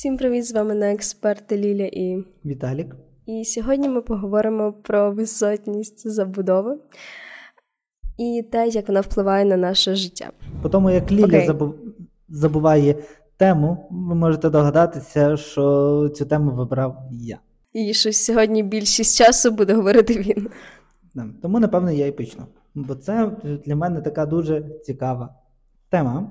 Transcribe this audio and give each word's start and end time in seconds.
Всім 0.00 0.16
привіт, 0.16 0.46
з 0.46 0.52
вами 0.52 0.74
на 0.74 0.92
експерти 0.92 1.56
Ліля 1.56 1.84
і 1.84 2.24
Віталік. 2.44 2.96
І 3.26 3.44
сьогодні 3.44 3.88
ми 3.88 4.02
поговоримо 4.02 4.72
про 4.72 5.12
висотність 5.12 6.08
забудови 6.10 6.78
і 8.18 8.44
те, 8.52 8.68
як 8.68 8.88
вона 8.88 9.00
впливає 9.00 9.44
на 9.44 9.56
наше 9.56 9.94
життя. 9.94 10.30
По 10.62 10.68
тому, 10.68 10.90
як 10.90 11.12
Ліля 11.12 11.26
okay. 11.26 11.46
забу... 11.46 11.74
забуває 12.28 12.94
тему, 13.36 13.88
ви 13.90 14.14
можете 14.14 14.50
догадатися, 14.50 15.36
що 15.36 16.08
цю 16.14 16.26
тему 16.26 16.50
вибрав 16.50 16.96
я. 17.10 17.38
І 17.72 17.94
що 17.94 18.12
сьогодні 18.12 18.62
більшість 18.62 19.18
часу 19.18 19.50
буде 19.50 19.74
говорити 19.74 20.14
він. 20.18 20.48
Тому, 21.42 21.60
напевно, 21.60 21.90
я 21.90 22.06
і 22.06 22.12
почну. 22.12 22.46
Бо 22.74 22.94
це 22.94 23.30
для 23.66 23.76
мене 23.76 24.00
така 24.00 24.26
дуже 24.26 24.62
цікава 24.84 25.34
тема. 25.90 26.30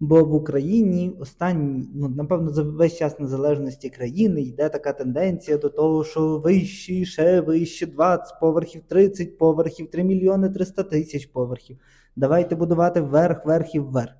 Бо 0.00 0.24
в 0.24 0.34
Україні 0.34 1.16
останні, 1.20 1.88
ну 1.94 2.08
напевно, 2.08 2.50
за 2.50 2.62
весь 2.62 2.96
час 2.96 3.20
незалежності 3.20 3.90
країни 3.90 4.42
йде 4.42 4.68
така 4.68 4.92
тенденція 4.92 5.58
до 5.58 5.68
того, 5.68 6.04
що 6.04 6.38
вищі, 6.38 7.06
ще 7.06 7.40
вище 7.40 7.86
20 7.86 8.40
поверхів, 8.40 8.82
30 8.88 9.38
поверхів, 9.38 9.90
3 9.90 10.04
мільйони 10.04 10.50
300 10.50 10.82
тисяч 10.82 11.26
поверхів. 11.26 11.78
Давайте 12.16 12.56
будувати 12.56 13.00
вверх, 13.00 13.46
вверх 13.46 13.74
і 13.74 13.80
вверх. 13.80 14.12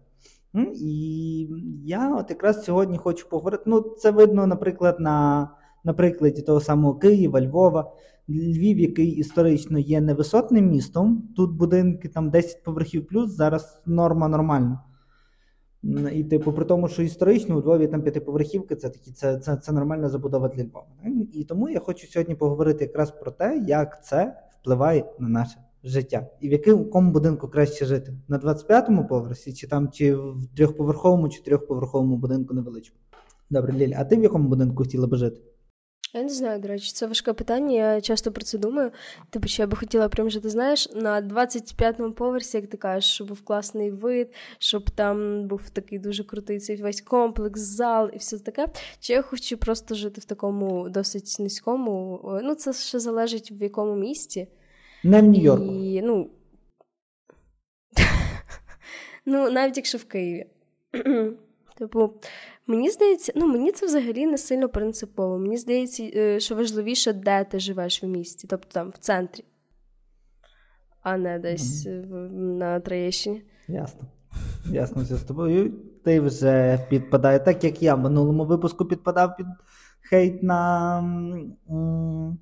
І 0.74 1.48
я 1.84 2.16
от 2.16 2.30
якраз 2.30 2.64
сьогодні 2.64 2.98
хочу 2.98 3.28
поговорити. 3.28 3.62
Ну, 3.66 3.80
це 3.80 4.10
видно, 4.10 4.46
наприклад, 4.46 4.96
на 5.00 5.50
на 5.84 5.92
прикладі 5.92 6.42
того 6.42 6.60
самого 6.60 6.94
Києва, 6.94 7.40
Львова. 7.40 7.92
Львів, 8.28 8.78
який 8.78 9.08
історично 9.08 9.78
є 9.78 10.00
невисотним 10.00 10.70
містом. 10.70 11.28
Тут 11.36 11.50
будинки 11.50 12.08
там 12.08 12.30
10 12.30 12.62
поверхів 12.62 13.06
плюс, 13.06 13.30
зараз 13.30 13.82
норма 13.86 14.28
нормальна. 14.28 14.80
І, 16.12 16.24
типу, 16.24 16.52
при 16.52 16.64
тому, 16.64 16.88
що 16.88 17.02
історично 17.02 17.56
у 17.56 17.60
Львові 17.60 17.86
там 17.86 18.02
п'ятиповерхівки, 18.02 18.76
це 18.76 18.90
такі, 18.90 19.12
це, 19.12 19.38
це, 19.38 19.56
це 19.56 19.72
нормальна 19.72 20.08
забудова 20.08 20.48
для 20.48 20.64
Львова. 20.64 20.86
І 21.32 21.44
тому 21.44 21.68
я 21.68 21.80
хочу 21.80 22.06
сьогодні 22.06 22.34
поговорити 22.34 22.84
якраз 22.84 23.10
про 23.10 23.30
те, 23.30 23.64
як 23.66 24.04
це 24.04 24.36
впливає 24.60 25.04
на 25.18 25.28
наше 25.28 25.58
життя. 25.84 26.26
І 26.40 26.48
в 26.48 26.52
якому 26.52 27.10
будинку 27.10 27.48
краще 27.48 27.86
жити? 27.86 28.12
На 28.28 28.38
25-му 28.38 29.06
поверсі, 29.06 29.52
чи 29.52 29.66
там 29.66 29.90
чи 29.90 30.14
в 30.14 30.46
трьохповерховому, 30.56 31.28
чи 31.28 31.42
трьохповерховому 31.42 32.16
будинку 32.16 32.54
невеличкому. 32.54 33.00
Добре, 33.50 33.72
Ліля, 33.72 33.96
а 33.98 34.04
ти 34.04 34.16
в 34.16 34.22
якому 34.22 34.48
будинку 34.48 34.76
хотіла 34.76 35.06
би 35.06 35.16
жити? 35.16 35.40
Я 36.14 36.22
не 36.22 36.28
знаю, 36.28 36.60
до 36.60 36.68
речі, 36.68 36.92
це 36.92 37.06
важке 37.06 37.32
питання. 37.32 37.94
Я 37.94 38.00
часто 38.00 38.32
про 38.32 38.44
це 38.44 38.58
думаю. 38.58 38.90
Типу, 39.30 39.48
що 39.48 39.62
я 39.62 39.66
би 39.66 39.76
хотіла 39.76 40.08
прям 40.08 40.30
жити, 40.30 40.48
знаєш, 40.48 40.88
на 40.94 41.22
25-му 41.22 42.12
поверсі, 42.12 42.56
як 42.56 42.66
ти 42.66 42.76
кажеш, 42.76 43.10
щоб 43.10 43.28
був 43.28 43.44
класний 43.44 43.90
вид, 43.90 44.34
щоб 44.58 44.90
там 44.90 45.46
був 45.48 45.70
такий 45.70 45.98
дуже 45.98 46.24
крутий 46.24 46.58
цей 46.58 46.82
весь 46.82 47.00
комплекс, 47.00 47.60
зал 47.60 48.10
і 48.14 48.18
все 48.18 48.38
таке. 48.38 48.66
Чи 49.00 49.12
я 49.12 49.22
хочу 49.22 49.56
просто 49.56 49.94
жити 49.94 50.20
в 50.20 50.24
такому 50.24 50.88
досить 50.88 51.36
низькому? 51.38 52.20
Ну, 52.42 52.54
це 52.54 52.72
ще 52.72 52.98
залежить 52.98 53.52
в 53.52 53.62
якому 53.62 53.96
місті. 53.96 54.48
Не 55.04 55.22
в 55.22 55.24
Нью-Йорку. 55.24 55.72
І, 55.72 56.02
ну, 56.02 56.30
ну, 59.26 59.50
навіть 59.50 59.76
якщо 59.76 59.98
в 59.98 60.04
Києві. 60.04 60.46
Типу, 61.78 62.12
мені 62.66 62.90
здається, 62.90 63.32
ну 63.36 63.46
мені 63.46 63.72
це 63.72 63.86
взагалі 63.86 64.26
не 64.26 64.38
сильно 64.38 64.68
принципово. 64.68 65.38
Мені 65.38 65.56
здається, 65.56 66.10
е, 66.16 66.40
що 66.40 66.54
важливіше, 66.54 67.12
де 67.12 67.44
ти 67.44 67.60
живеш 67.60 68.02
в 68.02 68.06
місті, 68.06 68.46
тобто 68.50 68.68
там 68.72 68.90
в 68.90 68.98
центрі, 68.98 69.44
а 71.02 71.16
не 71.16 71.38
десь 71.38 71.86
mm-hmm. 71.86 72.30
на 72.32 72.80
Троєщині. 72.80 73.42
Ясно. 73.68 74.00
Ясно, 74.70 75.02
все 75.02 75.16
з 75.16 75.22
тобою. 75.22 75.72
Ти 76.04 76.20
вже 76.20 76.86
підпадає, 76.90 77.38
так 77.38 77.64
як 77.64 77.82
я 77.82 77.94
в 77.94 78.00
минулому 78.00 78.44
випуску 78.44 78.84
підпадав 78.84 79.36
під 79.36 79.46
хейт 80.10 80.42
на 80.42 80.98
м- 80.98 82.38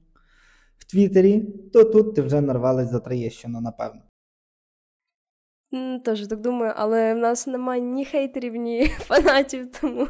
в 0.79 0.85
Твіттері, 0.91 1.41
то 1.73 1.85
тут 1.85 2.15
ти 2.15 2.23
вже 2.23 2.41
нарвалась 2.41 2.91
за 2.91 3.01
Троєщину, 3.01 3.61
напевно. 3.61 4.01
Теж 6.05 6.27
так 6.27 6.41
думаю, 6.41 6.73
але 6.77 7.15
в 7.15 7.19
нас 7.19 7.47
немає 7.47 7.81
ні 7.81 8.05
хейтерів, 8.05 8.57
ні 8.57 8.87
фанатів, 8.99 9.67
тому 9.81 10.07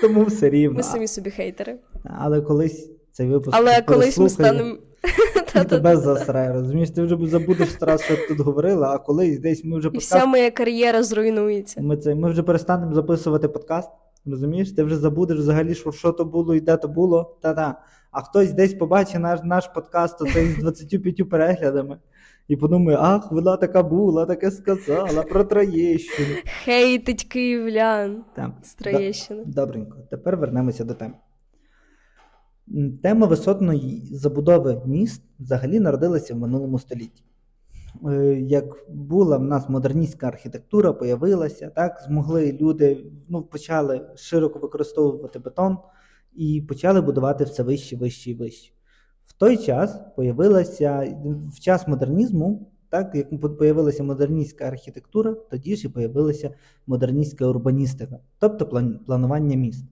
Тому 0.00 0.24
все 0.24 0.50
рівно. 0.50 0.76
Ми 0.76 0.82
самі 0.82 1.06
собі 1.06 1.30
хейтери. 1.30 1.76
Але 2.04 2.40
колись 2.40 2.90
цей 3.12 3.28
випуск. 3.28 3.58
Але 3.58 3.82
колись 3.82 4.18
ми 4.18 4.28
станемо. 4.28 4.76
І 5.60 5.64
тебе 5.68 5.96
засрає, 5.96 6.52
розумієш, 6.52 6.90
ти 6.90 7.02
вже 7.02 7.16
забудеш 7.26 7.68
раз, 7.80 8.02
що 8.02 8.16
тут 8.28 8.40
говорила, 8.40 8.90
а 8.90 8.98
колись 8.98 9.38
десь 9.38 9.64
ми 9.64 9.78
вже 9.78 9.88
подкаст... 9.88 10.12
І 10.12 10.16
вся 10.16 10.26
моя 10.26 10.50
кар'єра 10.50 11.02
зруйнується. 11.02 11.80
Ми 11.80 11.96
це, 11.96 12.14
ми 12.14 12.30
вже 12.30 12.42
перестанемо 12.42 12.94
записувати 12.94 13.48
подкаст, 13.48 13.90
розумієш? 14.26 14.72
Ти 14.72 14.82
вже 14.82 14.96
забудеш 14.96 15.38
взагалі, 15.38 15.74
що 15.74 15.92
що 15.92 16.12
то 16.12 16.24
було 16.24 16.54
і 16.54 16.60
де 16.60 16.76
то 16.76 16.88
було. 16.88 17.36
Та-та. 17.42 17.80
А 18.10 18.20
хтось 18.20 18.52
десь 18.52 18.74
побачить 18.74 19.20
наш 19.20 19.40
наш 19.44 19.66
подкаст 19.66 20.22
оцей 20.22 20.46
з 20.46 20.58
25 20.58 21.28
переглядами 21.30 21.98
і 22.48 22.56
подумає, 22.56 22.98
ах, 23.00 23.32
вона 23.32 23.56
така 23.56 23.82
була, 23.82 24.26
таке 24.26 24.50
сказала 24.50 25.22
про 25.22 25.44
Троєщину. 25.44 26.28
Хейтить 26.64 27.24
київлян 27.24 28.24
Там. 28.36 28.54
з 28.62 28.74
Троєщини. 28.74 29.44
Добренько, 29.46 29.98
тепер 30.10 30.36
вернемося 30.36 30.84
до 30.84 30.94
теми. 30.94 31.14
Тема 33.02 33.26
висотної 33.26 34.08
забудови 34.12 34.82
міст 34.86 35.22
взагалі 35.38 35.80
народилася 35.80 36.34
в 36.34 36.38
минулому 36.38 36.78
столітті. 36.78 37.24
Е, 38.08 38.40
як 38.40 38.64
була 38.88 39.36
в 39.36 39.42
нас 39.42 39.68
модерністська 39.68 40.26
архітектура, 40.26 40.92
появилася, 40.92 41.70
так, 41.76 42.02
змогли 42.06 42.58
люди 42.60 43.06
ну, 43.28 43.42
почали 43.42 44.06
широко 44.16 44.58
використовувати 44.58 45.38
бетон 45.38 45.78
і 46.34 46.64
почали 46.68 47.00
будувати 47.00 47.44
все 47.44 47.62
вище, 47.62 47.96
вище 47.96 48.30
і 48.30 48.34
вище. 48.34 48.72
Той 49.38 49.56
час 49.56 50.00
появилася 50.16 51.16
в 51.56 51.60
час 51.60 51.88
модернізму, 51.88 52.70
так 52.88 53.14
як 53.14 53.56
появилася 53.58 54.02
модерністська 54.02 54.64
архітектура, 54.64 55.32
тоді 55.50 55.76
ж 55.76 55.86
і 55.86 55.90
появилася 55.90 56.54
модерністська 56.86 57.46
урбаністика, 57.46 58.18
тобто 58.38 58.66
планування 59.06 59.56
міст. 59.56 59.84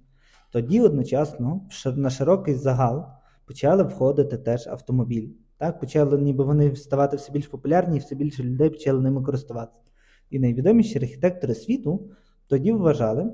Тоді 0.50 0.80
одночасно 0.80 1.68
на 1.96 2.10
широкий 2.10 2.54
загал 2.54 3.04
почали 3.46 3.82
входити 3.82 4.38
теж 4.38 4.66
автомобілі. 4.66 5.30
Так, 5.58 5.80
Почали 5.80 6.18
ніби 6.18 6.44
вони 6.44 6.76
ставати 6.76 7.16
все 7.16 7.32
більш 7.32 7.46
популярні, 7.46 7.96
і 7.96 8.00
все 8.00 8.14
більше 8.14 8.42
людей 8.42 8.70
почали 8.70 9.00
ними 9.00 9.22
користуватися. 9.22 9.90
І 10.30 10.38
найвідоміші 10.38 10.98
архітектори 10.98 11.54
світу 11.54 12.10
тоді 12.48 12.72
вважали, 12.72 13.32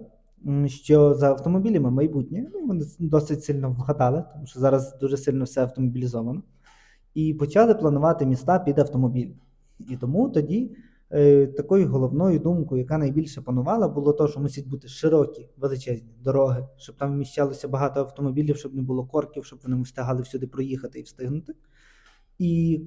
що 0.66 1.14
за 1.14 1.28
автомобілями 1.28 1.90
майбутнє 1.90 2.50
ну, 2.54 2.66
вони 2.66 2.84
досить 2.98 3.44
сильно 3.44 3.70
вгадали, 3.70 4.24
тому 4.32 4.46
що 4.46 4.60
зараз 4.60 4.98
дуже 5.00 5.16
сильно 5.16 5.44
все 5.44 5.62
автомобілізовано. 5.62 6.42
І 7.14 7.34
почали 7.34 7.74
планувати 7.74 8.26
міста 8.26 8.58
під 8.58 8.78
автомобіль. 8.78 9.30
І 9.88 9.96
тому 9.96 10.28
тоді 10.28 10.76
е, 11.10 11.46
такою 11.46 11.88
головною 11.88 12.38
думкою, 12.38 12.82
яка 12.82 12.98
найбільше 12.98 13.42
панувала, 13.42 13.88
було 13.88 14.12
те, 14.12 14.28
що 14.28 14.40
мусять 14.40 14.68
бути 14.68 14.88
широкі, 14.88 15.48
величезні 15.56 16.10
дороги, 16.24 16.66
щоб 16.76 16.96
там 16.96 17.12
вміщалося 17.12 17.68
багато 17.68 18.00
автомобілів, 18.00 18.56
щоб 18.56 18.74
не 18.74 18.82
було 18.82 19.06
корків, 19.06 19.44
щоб 19.44 19.58
вони 19.62 19.82
встигали 19.82 20.22
всюди 20.22 20.46
проїхати 20.46 20.98
і 20.98 21.02
встигнути. 21.02 21.54
І 22.38 22.80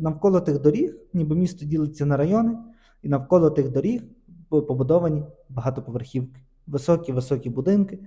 навколо 0.00 0.40
тих 0.40 0.60
доріг, 0.60 0.96
ніби 1.12 1.36
місто 1.36 1.66
ділиться 1.66 2.06
на 2.06 2.16
райони, 2.16 2.58
і 3.02 3.08
навколо 3.08 3.50
тих 3.50 3.70
доріг 3.70 4.02
побудовані 4.48 5.24
багатоповерхівки 5.48 6.40
високі-високі 6.70 7.50
будинки, 7.50 7.98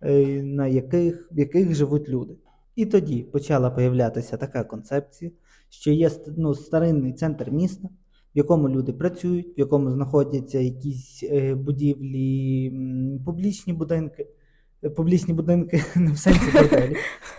е, 0.00 0.42
на 0.42 0.66
яких, 0.66 1.28
в 1.32 1.38
яких 1.38 1.74
живуть 1.74 2.08
люди. 2.08 2.34
І 2.76 2.86
тоді 2.86 3.22
почала 3.22 3.70
появлятися 3.70 4.36
така 4.36 4.64
концепція, 4.64 5.30
що 5.68 5.90
є 5.90 6.10
ну, 6.36 6.54
старинний 6.54 7.12
центр 7.12 7.50
міста, 7.50 7.88
в 8.34 8.38
якому 8.38 8.68
люди 8.68 8.92
працюють, 8.92 9.56
в 9.56 9.60
якому 9.60 9.90
знаходяться 9.90 10.58
якісь 10.58 11.22
е, 11.22 11.54
будівлі, 11.54 12.72
публічні 13.24 13.72
будинки. 13.72 14.26
Е, 14.84 14.90
публічні 14.90 15.34
будинки 15.34 15.84
не 15.96 16.12
в 16.12 16.18
сенсі 16.18 16.50
готелі, 16.58 16.96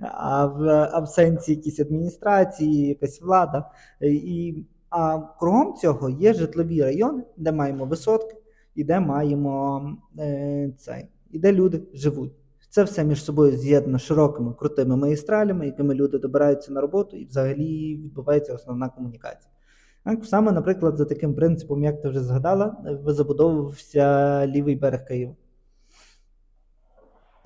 а 0.00 0.46
в 0.46 0.68
а 0.92 1.00
в 1.00 1.08
сенсі 1.08 1.50
якісь 1.52 1.80
адміністрації, 1.80 2.86
якась 2.88 3.20
влада. 3.20 3.70
І, 4.00 4.64
А 4.90 5.18
кругом 5.38 5.74
цього 5.74 6.10
є 6.10 6.34
житлові 6.34 6.82
райони, 6.82 7.22
де 7.36 7.52
маємо 7.52 7.84
висотки, 7.84 8.35
і 8.76 8.84
де 8.84 9.00
маємо 9.00 9.82
е, 10.18 10.72
цей, 10.78 11.08
і 11.30 11.38
де 11.38 11.52
люди 11.52 11.82
живуть. 11.94 12.32
Це 12.70 12.84
все 12.84 13.04
між 13.04 13.24
собою 13.24 13.56
з'єднано 13.56 13.98
широкими 13.98 14.54
крутими 14.54 14.96
магістралями, 14.96 15.66
якими 15.66 15.94
люди 15.94 16.18
добираються 16.18 16.72
на 16.72 16.80
роботу, 16.80 17.16
і 17.16 17.24
взагалі 17.24 17.96
відбувається 17.96 18.54
основна 18.54 18.88
комунікація. 18.88 19.52
Так, 20.04 20.24
Саме, 20.24 20.52
наприклад, 20.52 20.96
за 20.96 21.04
таким 21.04 21.34
принципом, 21.34 21.84
як 21.84 22.02
ти 22.02 22.08
вже 22.08 22.20
згадала, 22.20 22.76
забудовувався 23.06 24.46
лівий 24.46 24.76
берег 24.76 25.04
Києва. 25.04 25.34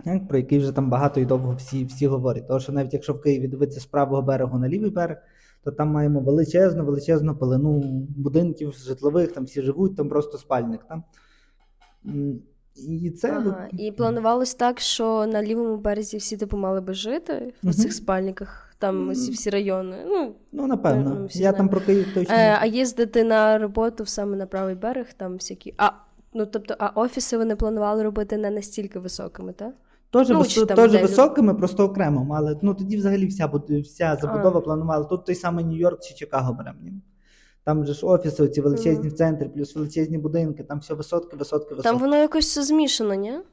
Так, 0.05 0.29
Про 0.29 0.39
який 0.39 0.59
вже 0.59 0.73
там 0.73 0.91
багато 0.91 1.21
і 1.21 1.25
довго 1.25 1.55
всі 1.55 1.85
всі 1.85 2.07
говорять. 2.07 2.49
Тому 2.49 2.61
що 2.61 2.73
навіть 2.73 2.93
якщо 2.93 3.13
в 3.13 3.21
Києві 3.21 3.49
дивитися 3.49 3.81
з 3.81 3.87
правого 3.87 4.23
берегу 4.23 4.59
на 4.59 4.69
лівий 4.69 4.91
берег, 4.91 5.17
то 5.65 5.71
там 5.71 5.89
маємо 5.89 6.21
величезну, 6.21 6.85
величезну 6.85 7.37
пелену 7.37 7.81
будинків 8.17 8.73
житлових, 8.73 9.33
там 9.33 9.45
всі 9.45 9.63
живуть, 9.63 9.97
там 9.97 10.09
просто 10.09 10.39
спальник. 10.39 10.81
Там. 10.89 11.05
І 12.89 13.11
це 13.11 13.33
ага. 13.33 13.69
і 13.73 13.93
планувалось 13.93 14.55
так, 14.55 14.81
що 14.81 15.27
на 15.27 15.43
лівому 15.43 15.77
березі 15.77 16.17
всі 16.17 16.37
типу 16.37 16.57
мали 16.57 16.81
би 16.81 16.95
жити 16.95 17.55
в 17.63 17.75
цих 17.75 17.93
спальниках, 17.93 18.75
там 18.79 19.15
ці 19.15 19.31
всі 19.31 19.51
райони. 19.51 19.97
Ну, 20.07 20.35
ну 20.53 20.67
напевно. 20.67 21.15
Ну, 21.15 21.23
Я 21.23 21.29
знаємо. 21.29 21.59
там 21.59 21.69
про 21.69 21.81
Київ 21.81 22.07
точно. 22.15 22.35
Е, 22.35 22.59
а 22.61 22.67
їздити 22.67 23.25
на 23.25 23.59
роботу 23.59 24.07
саме 24.07 24.37
на 24.37 24.47
правий 24.47 24.75
берег, 24.75 25.07
там 25.17 25.33
всякі. 25.33 25.75
А 25.77 25.91
ну 26.35 26.47
тобто, 26.47 26.75
а 26.79 26.89
офіси 26.89 27.39
вони 27.39 27.57
планували 27.57 28.03
робити 28.03 28.37
не 28.37 28.51
настільки 28.51 28.99
високими, 28.99 29.53
так? 29.53 29.75
Теж 30.13 30.29
ну, 30.29 30.39
вис... 30.39 30.55
теж 30.55 31.03
високими, 31.03 31.55
просто 31.55 31.85
окремо, 31.85 32.35
але 32.37 32.59
ну 32.63 32.75
тоді 32.75 32.97
взагалі 32.97 33.27
вся 33.27 33.51
вся 33.83 34.19
забудова 34.21 34.59
а. 34.59 34.61
планувала. 34.61 35.05
Тут 35.05 35.25
той 35.25 35.35
самий 35.35 35.65
Нью-Йорк 35.65 35.99
чи 36.03 36.15
Чикаго 36.15 36.53
беремо. 36.53 36.79
Там 37.65 37.87
же 37.87 37.95
ж 37.95 38.07
офіси, 38.07 38.49
ці 38.49 38.61
величезні 38.61 39.09
mm-hmm. 39.09 39.15
центри, 39.15 39.49
плюс 39.49 39.77
величезні 39.77 40.19
будинки, 40.19 40.63
там 40.63 40.79
все 40.79 40.95
висотки, 40.95 41.37
висотки, 41.37 41.75
висотки. 41.75 41.91
Там 41.91 41.99
воно 41.99 42.17
якось 42.17 42.47
все 42.47 42.63
змішано, 42.63 43.15
ні? 43.15 43.31
Е, 43.31 43.45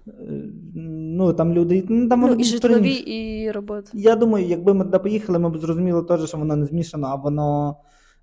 ну 0.76 1.34
там 1.34 1.54
люди. 1.54 1.86
Ну, 1.90 2.10
там 2.10 2.22
ну, 2.22 2.34
і 2.34 2.44
житлові, 2.44 2.94
і 2.94 3.52
роботи. 3.52 3.90
Я 3.94 4.16
думаю, 4.16 4.46
якби 4.46 4.74
ми 4.74 4.86
туди 4.86 5.00
поїхали, 5.00 5.40
ми 5.40 5.50
б 5.50 5.58
зрозуміли 5.58 6.04
теж, 6.04 6.28
що 6.28 6.38
воно 6.38 6.56
не 6.56 6.66
змішано, 6.66 7.08
а 7.08 7.16
воно 7.16 7.78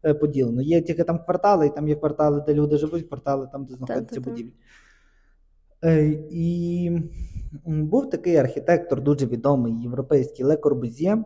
е, 0.04 0.14
поділено. 0.14 0.62
Є 0.62 0.82
тільки 0.82 1.04
там 1.04 1.18
квартали, 1.24 1.66
і 1.66 1.70
там 1.70 1.88
є 1.88 1.94
квартали, 1.94 2.44
де 2.46 2.54
люди 2.54 2.76
живуть, 2.76 3.08
квартали 3.08 3.48
там, 3.52 3.64
де 3.64 3.74
знаходяться 3.74 4.20
будівлі. 4.20 4.52
Е, 5.84 6.24
і 6.30 6.90
був 7.66 8.10
такий 8.10 8.36
архітектор, 8.36 9.02
дуже 9.02 9.26
відомий 9.26 9.82
європейський 9.82 10.44
Ле 10.44 10.56
Корбузє, 10.56 11.24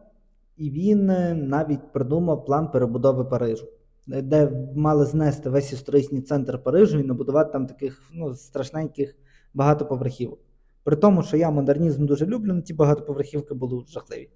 і 0.57 0.71
він 0.71 1.07
навіть 1.49 1.93
придумав 1.93 2.45
план 2.45 2.71
перебудови 2.71 3.25
Парижу 3.25 3.69
де 4.09 4.53
мали 4.77 5.07
знести 5.07 5.51
весь 5.51 5.73
історичний 5.73 6.23
центр 6.23 6.63
Парижу 6.63 6.99
і 6.99 7.05
набудувати 7.05 7.53
там 7.53 7.67
таких 7.67 8.03
ну, 8.15 8.35
страшненьких 8.35 9.17
багатоповерхівок. 9.55 10.39
При 10.85 10.97
тому, 10.97 11.23
що 11.23 11.37
я 11.37 11.51
модернізм 11.51 12.07
дуже 12.07 12.27
люблю, 12.27 12.53
але 12.53 12.63
ті 12.63 12.75
багатоповерхівки 12.75 13.55
були 13.55 13.85
жахливі. 13.89 14.29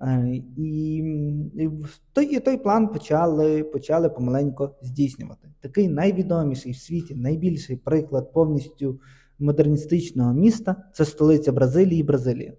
Е, 0.00 0.42
і, 0.56 0.96
і 1.54 1.70
той 2.12 2.36
і 2.36 2.40
той 2.40 2.56
план 2.56 2.88
почали 2.88 3.64
почали 3.64 4.08
помаленько 4.08 4.74
здійснювати. 4.82 5.48
Такий 5.60 5.88
найвідоміший 5.88 6.72
в 6.72 6.76
світі, 6.76 7.14
найбільший 7.14 7.76
приклад 7.76 8.32
повністю 8.32 9.00
модерністичного 9.38 10.32
міста 10.34 10.76
це 10.92 11.04
столиця 11.04 11.52
Бразилії, 11.52 12.02
Бразилія. 12.02 12.52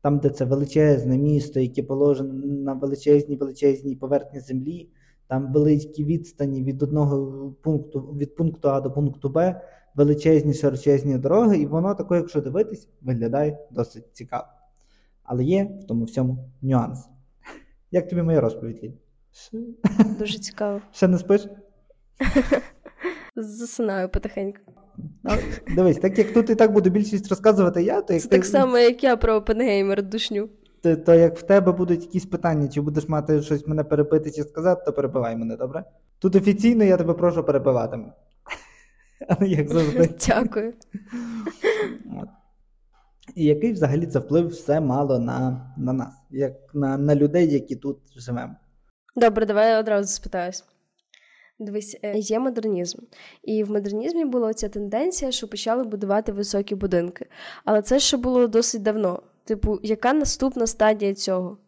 Там, 0.00 0.18
де 0.18 0.30
це 0.30 0.44
величезне 0.44 1.18
місто, 1.18 1.60
яке 1.60 1.82
положено 1.82 2.32
на 2.46 2.72
величезній 2.72 3.36
величезній 3.36 3.96
поверхні 3.96 4.40
землі, 4.40 4.88
там 5.26 5.52
великі 5.52 6.04
відстані 6.04 6.62
від 6.62 6.82
одного 6.82 7.50
пункту 7.62 8.00
від 8.00 8.36
пункту 8.36 8.68
А 8.68 8.80
до 8.80 8.90
пункту 8.90 9.28
Б, 9.28 9.60
величезні 9.94 10.54
широчезні 10.54 11.18
дороги, 11.18 11.58
і 11.58 11.66
воно 11.66 11.94
таке, 11.94 12.16
якщо 12.16 12.40
дивитись, 12.40 12.88
виглядає 13.02 13.58
досить 13.70 14.04
цікаво. 14.12 14.44
Але 15.22 15.44
є 15.44 15.78
в 15.82 15.86
тому 15.86 16.04
всьому 16.04 16.50
нюанс. 16.62 17.08
Як 17.90 18.08
тобі 18.08 18.22
моя 18.22 18.40
розповідь, 18.40 18.80
Лі? 18.82 18.94
Дуже 20.18 20.38
цікаво. 20.38 20.80
Ще 20.92 21.08
не 21.08 21.18
спиш? 21.18 21.48
Засинаю 23.36 24.08
потихеньку. 24.08 24.60
Ну, 25.22 25.30
Дивись, 25.76 25.98
так 25.98 26.18
як 26.18 26.32
тут 26.32 26.50
і 26.50 26.54
так 26.54 26.72
буду 26.72 26.90
більшість 26.90 27.28
розказувати 27.28 27.82
я, 27.82 28.00
то 28.02 28.12
як 28.12 28.22
Це 28.22 28.28
ти... 28.28 28.36
так 28.36 28.46
само, 28.46 28.78
як 28.78 29.04
я 29.04 29.16
про 29.16 29.34
Опенгеймер 29.34 30.02
душню 30.02 30.48
то, 30.84 30.96
то 30.96 31.14
як 31.14 31.38
в 31.38 31.42
тебе 31.42 31.72
будуть 31.72 32.02
якісь 32.02 32.26
питання, 32.26 32.68
чи 32.68 32.80
будеш 32.80 33.08
мати 33.08 33.42
щось 33.42 33.66
мене 33.66 33.84
перепити 33.84 34.30
чи 34.30 34.42
сказати, 34.42 34.82
то 34.86 34.92
перебивай 34.92 35.36
мене, 35.36 35.56
добре? 35.56 35.84
Тут 36.18 36.36
офіційно 36.36 36.84
я 36.84 36.96
тебе 36.96 37.14
прошу 37.14 37.44
перебивати. 37.44 37.98
Але 39.28 39.48
як 39.48 39.68
завжди. 39.68 40.14
Дякую. 40.26 40.72
І 43.34 43.44
який 43.44 43.72
взагалі 43.72 44.06
це 44.06 44.18
вплив 44.18 44.46
все 44.46 44.80
мало 44.80 45.18
на 45.18 45.66
на 45.76 45.92
нас, 45.92 46.14
як 46.30 46.52
на 46.74 46.98
на 46.98 47.14
людей, 47.14 47.52
які 47.52 47.76
тут 47.76 47.98
живемо? 48.16 48.54
Добре, 49.16 49.46
давай 49.46 49.70
я 49.70 49.80
одразу 49.80 50.08
спитаюсь. 50.08 50.64
Дивись, 51.58 51.98
е, 52.02 52.18
є 52.18 52.38
модернізм, 52.38 52.98
і 53.42 53.64
в 53.64 53.70
модернізмі 53.70 54.24
була 54.24 54.54
ця 54.54 54.68
тенденція, 54.68 55.32
що 55.32 55.48
почали 55.48 55.84
будувати 55.84 56.32
високі 56.32 56.74
будинки. 56.74 57.26
Але 57.64 57.82
це 57.82 58.00
ще 58.00 58.16
було 58.16 58.46
досить 58.46 58.82
давно. 58.82 59.22
Типу, 59.44 59.78
яка 59.82 60.12
наступна 60.12 60.66
стадія 60.66 61.14
цього? 61.14 61.58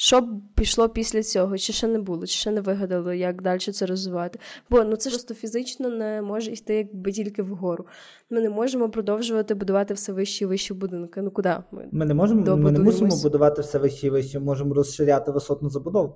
Що 0.00 0.20
б 0.20 0.26
пішло 0.54 0.88
після 0.88 1.22
цього? 1.22 1.58
Чи 1.58 1.72
ще 1.72 1.86
не 1.86 1.98
було, 1.98 2.26
чи 2.26 2.38
ще 2.38 2.50
не 2.50 2.60
вигадали, 2.60 3.18
як 3.18 3.42
далі 3.42 3.58
це 3.58 3.86
розвивати? 3.86 4.38
Бо 4.70 4.84
ну 4.84 4.96
це 4.96 5.10
просто 5.10 5.34
фізично 5.34 5.88
не 5.88 6.22
може 6.22 6.52
йти 6.52 6.74
якби 6.74 7.12
тільки 7.12 7.42
вгору. 7.42 7.86
Ми 8.30 8.40
не 8.40 8.50
можемо 8.50 8.90
продовжувати 8.90 9.54
будувати 9.54 9.94
все 9.94 10.12
вищі 10.12 10.44
і 10.44 10.46
вищі 10.46 10.74
будинки. 10.74 11.22
Ну 11.22 11.30
куди? 11.30 11.56
Ми 11.70 11.88
ми 11.92 12.06
не 12.06 12.14
можемо, 12.14 12.56
ми 12.56 12.72
не 12.72 12.78
мусимо 12.78 13.16
будувати 13.22 13.62
все 13.62 13.78
вище 13.78 14.06
і 14.06 14.10
вище, 14.10 14.40
можемо 14.40 14.74
розширяти 14.74 15.30
висотну 15.30 15.70
забудову. 15.70 16.14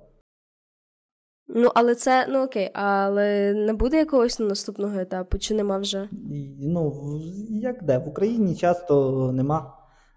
Ну, 1.47 1.71
але 1.75 1.95
це 1.95 2.27
ну 2.29 2.43
окей, 2.43 2.69
але 2.73 3.53
не 3.53 3.73
буде 3.73 3.97
якогось 3.97 4.39
наступного 4.39 4.99
етапу, 4.99 5.37
чи 5.37 5.53
нема 5.53 5.77
вже? 5.77 6.09
Ну, 6.59 6.93
як 7.49 7.83
де? 7.83 7.97
В 7.97 8.07
Україні 8.07 8.55
часто 8.55 9.31
нема 9.31 9.73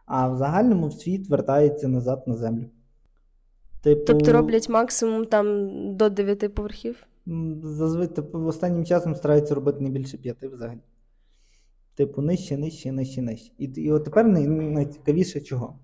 а 0.06 0.28
в 0.28 0.37
загальному 0.37 0.90
світ 0.90 1.28
вертається 1.28 1.88
назад 1.88 2.23
на 2.26 2.34
землю. 2.34 2.64
Типу, 3.82 4.05
тобто 4.06 4.32
роблять 4.32 4.69
максимум 4.69 5.26
там 5.26 5.70
до 5.96 6.08
9 6.08 6.55
поверхів? 6.55 7.06
Зазвичай 7.62 8.14
типу, 8.14 8.38
останнім 8.38 8.84
часом 8.84 9.14
стараються 9.14 9.55
робити 9.55 9.81
не 9.81 9.90
більше 9.90 10.19
п'яти 10.19 10.49
взагалі. 10.49 10.81
Типу, 11.94 12.23
нижче, 12.23 12.56
нижче, 12.56 12.93
нижче, 12.93 13.23
нижче. 13.23 13.52
І 13.58 13.64
і 13.64 13.93
от 13.93 14.05
тепер 14.05 14.26
найцікавіше 14.26 15.40
чого. 15.40 15.78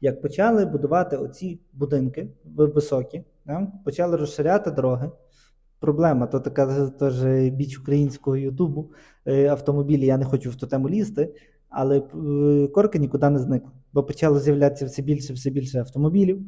Як 0.00 0.22
почали 0.22 0.64
будувати 0.64 1.16
оці 1.16 1.60
будинки 1.72 2.28
високі, 2.44 3.24
да? 3.48 3.66
почали 3.84 4.16
розширяти 4.16 4.70
дороги. 4.70 5.10
Проблема 5.80 6.26
то 6.26 6.40
така 6.40 6.88
теж 6.88 7.24
біч 7.50 7.78
українського 7.78 8.36
Ютубу. 8.36 8.90
Е, 9.26 9.48
автомобілі, 9.48 10.06
я 10.06 10.16
не 10.16 10.24
хочу 10.24 10.50
в 10.50 10.56
ту 10.56 10.66
тему 10.66 10.88
лізти 10.88 11.34
але 11.68 11.98
е, 11.98 12.68
корки 12.68 12.98
нікуди 12.98 13.30
не 13.30 13.38
зникли, 13.38 13.70
бо 13.92 14.02
почало 14.02 14.40
з'являтися 14.40 14.86
все 14.86 15.02
більше 15.02 15.32
все 15.32 15.50
більше 15.50 15.78
автомобілів. 15.78 16.40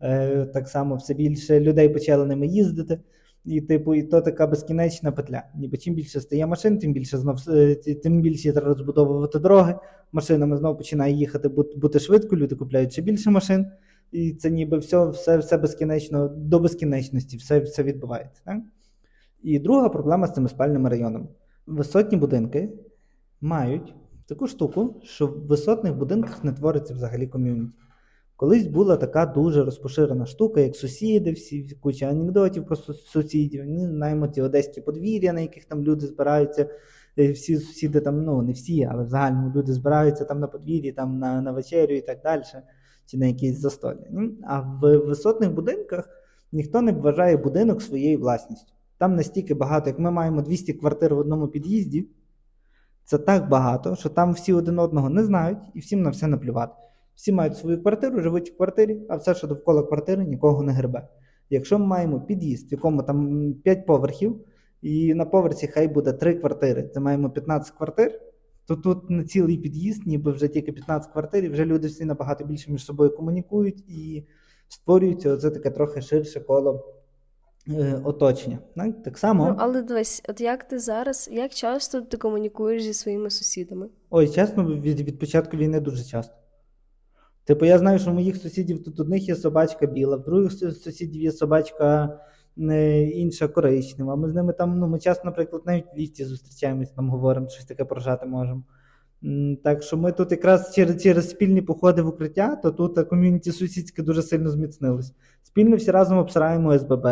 Е, 0.00 0.46
так 0.46 0.68
само 0.68 0.96
все 0.96 1.14
більше 1.14 1.60
людей 1.60 1.88
почали 1.88 2.26
ними 2.26 2.46
їздити. 2.46 3.00
І, 3.44 3.60
типу, 3.60 3.94
і 3.94 4.02
то 4.02 4.20
така 4.20 4.46
безкінечна 4.46 5.12
петля. 5.12 5.42
Ніби 5.54 5.76
чим 5.78 5.94
більше 5.94 6.20
стає 6.20 6.46
машин, 6.46 6.78
тим 6.78 6.92
більше 6.92 7.18
знов 7.18 7.44
тим 8.02 8.20
більше 8.20 8.52
треба 8.52 8.68
розбудовувати 8.68 9.38
дороги. 9.38 9.74
Машинами 10.12 10.56
знову 10.56 10.76
починає 10.76 11.14
їхати 11.14 11.48
бути 11.76 11.98
швидко, 11.98 12.36
люди 12.36 12.54
купляють 12.54 12.92
ще 12.92 13.02
більше 13.02 13.30
машин, 13.30 13.66
і 14.12 14.32
це 14.32 14.50
ніби 14.50 14.78
все 14.78 15.06
все, 15.06 15.38
все 15.38 15.58
безкінечно 15.58 16.28
до 16.28 16.60
безкінечності, 16.60 17.36
все 17.36 17.60
все 17.60 17.82
відбувається. 17.82 18.42
Так? 18.44 18.58
І 19.42 19.58
друга 19.58 19.88
проблема 19.88 20.26
з 20.26 20.34
цими 20.34 20.48
спальними 20.48 20.90
районами. 20.90 21.26
Висотні 21.66 22.18
будинки 22.18 22.72
мають 23.40 23.94
таку 24.26 24.46
штуку, 24.46 25.00
що 25.04 25.26
в 25.26 25.46
висотних 25.46 25.94
будинках 25.94 26.44
не 26.44 26.52
твориться 26.52 26.94
взагалі 26.94 27.26
ком'юніті. 27.26 27.72
Колись 28.36 28.66
була 28.66 28.96
така 28.96 29.26
дуже 29.26 29.64
розпоширена 29.64 30.26
штука, 30.26 30.60
як 30.60 30.76
сусіди, 30.76 31.32
всі 31.32 31.78
куча 31.80 32.06
анекдотів 32.06 32.66
про 32.66 32.76
сусідів, 32.76 33.64
знаємо 33.78 34.28
ті 34.28 34.42
одеські 34.42 34.80
подвір'я, 34.80 35.32
на 35.32 35.40
яких 35.40 35.64
там 35.64 35.84
люди 35.84 36.06
збираються. 36.06 36.68
Е, 37.18 37.32
всі 37.32 37.56
сусіди 37.56 38.00
там, 38.00 38.24
ну 38.24 38.42
не 38.42 38.52
всі, 38.52 38.88
але 38.90 39.04
в 39.04 39.08
загальному 39.08 39.52
люди 39.56 39.72
збираються 39.72 40.24
там 40.24 40.40
на 40.40 40.46
подвір'ї, 40.46 40.92
там 40.92 41.18
на 41.18 41.40
на 41.40 41.52
вечерю 41.52 41.94
і 41.94 42.00
так 42.00 42.20
далі, 42.22 42.42
чи 43.06 43.18
на 43.18 43.26
якісь 43.26 43.60
застолля. 43.60 44.30
А 44.46 44.60
в 44.60 44.96
висотних 44.96 45.52
будинках 45.52 46.08
ніхто 46.52 46.82
не 46.82 46.92
вважає 46.92 47.36
будинок 47.36 47.82
своєю 47.82 48.18
власністю. 48.18 48.72
Там 48.98 49.16
настільки 49.16 49.54
багато, 49.54 49.90
як 49.90 49.98
ми 49.98 50.10
маємо 50.10 50.42
200 50.42 50.72
квартир 50.72 51.14
в 51.14 51.18
одному 51.18 51.48
під'їзді. 51.48 52.08
Це 53.04 53.18
так 53.18 53.48
багато, 53.48 53.96
що 53.96 54.08
там 54.08 54.32
всі 54.32 54.52
один 54.52 54.78
одного 54.78 55.10
не 55.10 55.24
знають 55.24 55.58
і 55.74 55.78
всім 55.78 56.02
на 56.02 56.10
все 56.10 56.26
наплювати. 56.26 56.74
Всі 57.14 57.32
мають 57.32 57.56
свою 57.56 57.82
квартиру, 57.82 58.20
живуть 58.20 58.50
в 58.50 58.56
квартирі, 58.56 59.02
а 59.08 59.16
все, 59.16 59.34
що 59.34 59.46
довкола 59.46 59.82
квартири, 59.82 60.24
нікого 60.24 60.62
не 60.62 60.72
гребе. 60.72 61.08
Якщо 61.50 61.78
ми 61.78 61.86
маємо 61.86 62.20
під'їзд, 62.20 62.70
в 62.70 62.72
якому 62.72 63.02
там 63.02 63.52
5 63.54 63.86
поверхів, 63.86 64.40
і 64.82 65.14
на 65.14 65.24
поверсі 65.24 65.66
хай 65.66 65.88
буде 65.88 66.12
3 66.12 66.34
квартири, 66.34 66.90
це 66.94 67.00
маємо 67.00 67.30
15 67.30 67.74
квартир, 67.74 68.20
то 68.66 68.76
тут 68.76 69.10
не 69.10 69.24
цілий 69.24 69.58
під'їзд, 69.58 70.06
ніби 70.06 70.32
вже 70.32 70.48
тільки 70.48 70.72
15 70.72 71.12
квартир, 71.12 71.44
і 71.44 71.48
вже 71.48 71.64
люди 71.64 71.88
всі 71.88 72.04
набагато 72.04 72.44
більше 72.44 72.72
між 72.72 72.84
собою 72.84 73.16
комунікують 73.16 73.84
і 73.88 74.26
створюється 74.68 75.32
оце 75.32 75.50
таке 75.50 75.70
трохи 75.70 76.00
ширше 76.00 76.40
коло 76.40 76.94
Е, 77.68 78.00
оточення. 78.04 78.58
Так 79.04 79.18
само. 79.18 79.48
Ну, 79.48 79.56
Але 79.58 79.82
дивись, 79.82 80.22
от 80.28 80.40
як 80.40 80.68
ти 80.68 80.78
зараз, 80.78 81.28
як 81.32 81.54
часто 81.54 82.00
ти 82.00 82.16
комунікуєш 82.16 82.82
зі 82.82 82.94
своїми 82.94 83.30
сусідами? 83.30 83.88
Ой, 84.10 84.28
чесно, 84.28 84.64
від 84.64 85.00
від 85.00 85.18
початку 85.18 85.56
війни 85.56 85.80
дуже 85.80 86.04
часто. 86.04 86.34
Типу, 87.44 87.64
я 87.64 87.78
знаю, 87.78 87.98
що 87.98 88.10
у 88.10 88.14
моїх 88.14 88.36
сусідів 88.36 88.84
тут 88.84 89.00
одних 89.00 89.28
є 89.28 89.36
собачка 89.36 89.86
біла, 89.86 90.16
в 90.16 90.24
других 90.24 90.52
сусідів 90.52 91.22
є 91.22 91.32
собачка 91.32 92.18
інша 92.56 93.48
коричнева. 93.48 94.16
Ми 94.16 94.30
з 94.30 94.34
ними 94.34 94.52
там, 94.52 94.78
ну, 94.78 94.88
ми 94.88 94.98
часто, 94.98 95.24
наприклад, 95.24 95.62
навіть 95.66 95.84
в 95.94 95.98
ліфті 95.98 96.24
зустрічаємось, 96.24 96.90
там 96.90 97.10
говоримо, 97.10 97.48
щось 97.48 97.64
таке 97.64 97.84
прожати 97.84 98.26
можемо. 98.26 98.62
Так 99.64 99.82
що 99.82 99.96
ми 99.96 100.12
тут 100.12 100.30
якраз 100.30 100.74
через 100.74 101.02
через 101.02 101.30
спільні 101.30 101.62
походи 101.62 102.02
в 102.02 102.08
укриття, 102.08 102.56
то 102.56 102.70
тут 102.70 103.08
ком'юніті 103.08 103.52
сусідське 103.52 104.02
дуже 104.02 104.22
сильно 104.22 104.50
зміцнилось. 104.50 105.12
Спільно 105.42 105.76
всі 105.76 105.90
разом 105.90 106.18
обсираємо 106.18 106.78
СББ. 106.78 107.06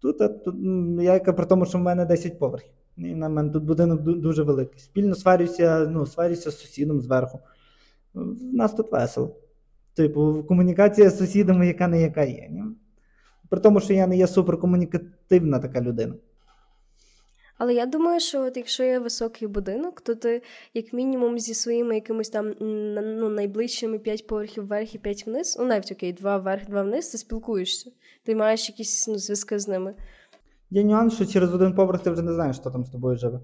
Тут, 0.00 0.18
тут 0.44 0.54
я 1.00 1.20
при 1.20 1.46
тому, 1.46 1.66
що 1.66 1.78
в 1.78 1.80
мене 1.80 2.04
10 2.04 2.38
поверхів. 2.38 2.72
І 2.96 3.14
на 3.14 3.28
мене 3.28 3.50
тут 3.50 3.64
будинок 3.64 4.02
дуже 4.02 4.42
великий. 4.42 4.80
Спільно 4.80 5.14
сварюся, 5.14 5.86
ну, 5.90 6.06
сварюся 6.06 6.50
з 6.50 6.58
сусідом 6.58 7.00
зверху. 7.00 7.40
У 8.14 8.20
нас 8.52 8.74
тут 8.74 8.92
весело. 8.92 9.36
Типу, 9.94 10.44
комунікація 10.48 11.10
з 11.10 11.18
сусідами, 11.18 11.66
яка 11.66 11.88
не 11.88 12.02
яка 12.02 12.22
є. 12.22 12.50
При 13.48 13.60
тому, 13.60 13.80
що 13.80 13.92
я 13.92 14.06
не 14.06 14.16
є 14.16 14.26
суперкомунікативна 14.26 15.58
така 15.58 15.80
людина. 15.80 16.14
Але 17.58 17.74
я 17.74 17.86
думаю, 17.86 18.20
що 18.20 18.42
от 18.42 18.56
якщо 18.56 18.84
є 18.84 18.98
високий 18.98 19.48
будинок, 19.48 20.00
то 20.00 20.14
ти, 20.14 20.42
як 20.74 20.92
мінімум, 20.92 21.38
зі 21.38 21.54
своїми 21.54 21.94
якимись 21.94 22.28
там 22.28 22.54
ну, 22.60 23.28
найближчими 23.28 23.98
5 23.98 24.26
поверхів 24.26 24.66
вверх 24.66 24.94
і 24.94 24.98
5 24.98 25.26
вниз, 25.26 25.56
ну 25.60 25.66
навіть 25.66 25.92
окей, 25.92 26.12
2 26.12 26.36
вверх, 26.38 26.66
2 26.68 26.82
вниз, 26.82 27.08
ти 27.08 27.18
спілкуєшся. 27.18 27.90
Ти 28.24 28.36
маєш 28.36 28.68
якісь 28.68 29.08
ну, 29.08 29.18
зв'язки 29.18 29.58
з 29.58 29.68
ними. 29.68 29.94
Є 30.70 30.84
нюанс, 30.84 31.14
що 31.14 31.26
через 31.26 31.54
один 31.54 31.74
поверх 31.74 32.02
ти 32.02 32.10
вже 32.10 32.22
не 32.22 32.32
знаєш, 32.32 32.58
хто 32.58 32.70
там 32.70 32.84
з 32.84 32.90
тобою 32.90 33.16
живе. 33.16 33.40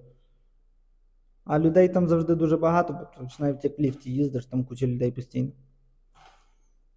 А 1.45 1.59
людей 1.59 1.88
там 1.88 2.09
завжди 2.09 2.35
дуже 2.35 2.57
багато, 2.57 2.92
бо 2.92 3.28
навіть 3.38 3.64
як 3.64 3.78
в 3.78 3.83
ліфті 3.83 4.11
їздиш, 4.11 4.47
там 4.47 4.64
куча 4.64 4.87
людей 4.87 5.12
постійно. 5.12 5.50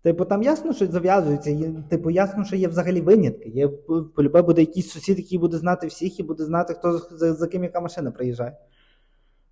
Типу, 0.04 0.26
там 0.26 0.44
ясно, 0.44 0.74
що 0.74 0.88
зав'язується, 0.88 1.50
є, 1.50 1.72
типу, 1.90 2.10
ясно, 2.10 2.46
що 2.46 2.56
є 2.56 2.68
взагалі 2.68 3.02
винятки. 3.02 3.50
Є 3.50 3.68
полюбе 4.16 4.42
буде 4.42 4.62
якийсь 4.62 4.90
сусід, 4.90 5.18
який 5.18 5.38
буде 5.38 5.58
знати 5.58 5.88
всіх 5.88 6.20
і 6.20 6.24
буде 6.24 6.46
знати, 6.46 6.74
хто 6.74 6.98
за, 6.98 7.34
за 7.34 7.48
ким 7.48 7.64
яка 7.64 7.82
машина 7.82 8.12
приїжджає. 8.12 8.58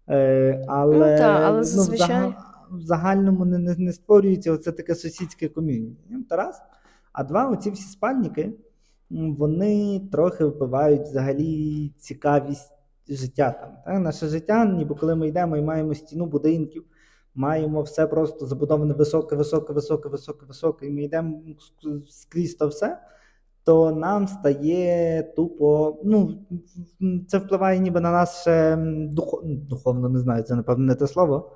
Е, 0.09 0.65
Але, 0.67 1.11
ну, 1.11 1.17
та, 1.17 1.39
але 1.45 1.63
ну, 1.75 1.83
в, 1.83 2.77
в 2.77 2.81
загальному 2.81 3.45
не, 3.45 3.57
не 3.57 3.75
не, 3.77 3.93
створюється 3.93 4.51
оце 4.51 4.71
таке 4.71 4.95
сусідське 4.95 5.47
ком'юніті. 5.47 6.15
Тарас. 6.29 6.61
А 7.13 7.23
два, 7.23 7.49
оці 7.49 7.71
всі 7.71 7.89
спальники, 7.89 8.53
вони 9.09 10.01
трохи 10.11 10.45
вбивають 10.45 11.01
взагалі 11.01 11.91
цікавість 11.97 12.73
життя 13.09 13.51
там. 13.51 13.71
Так? 13.85 14.03
Наше 14.03 14.27
життя, 14.27 14.65
ніби 14.65 14.95
коли 14.95 15.15
ми 15.15 15.27
йдемо 15.27 15.57
і 15.57 15.61
маємо 15.61 15.95
стіну 15.95 16.25
будинків 16.25 16.83
маємо 17.35 17.81
все 17.81 18.07
просто 18.07 18.45
забудоване 18.45 18.93
високе, 18.93 19.35
високе, 19.35 19.73
високе, 19.73 20.09
високе, 20.09 20.45
високе, 20.45 20.87
і 20.87 20.89
ми 20.89 21.03
йдемо 21.03 21.41
скрізь 22.09 22.55
то 22.55 22.67
все, 22.67 22.97
то 23.63 23.91
нам 23.91 24.27
стає 24.27 25.23
тупо. 25.23 25.99
ну, 26.03 26.45
Це 27.27 27.37
впливає 27.37 27.79
ніби 27.79 28.01
на 28.01 28.11
нас 28.11 28.41
ще 28.41 28.75
духов, 29.09 29.41
духовно, 29.45 30.09
не 30.09 30.19
знаю, 30.19 30.43
це 30.43 30.55
напевно 30.55 30.85
не 30.85 30.95
те 30.95 31.07
слово, 31.07 31.51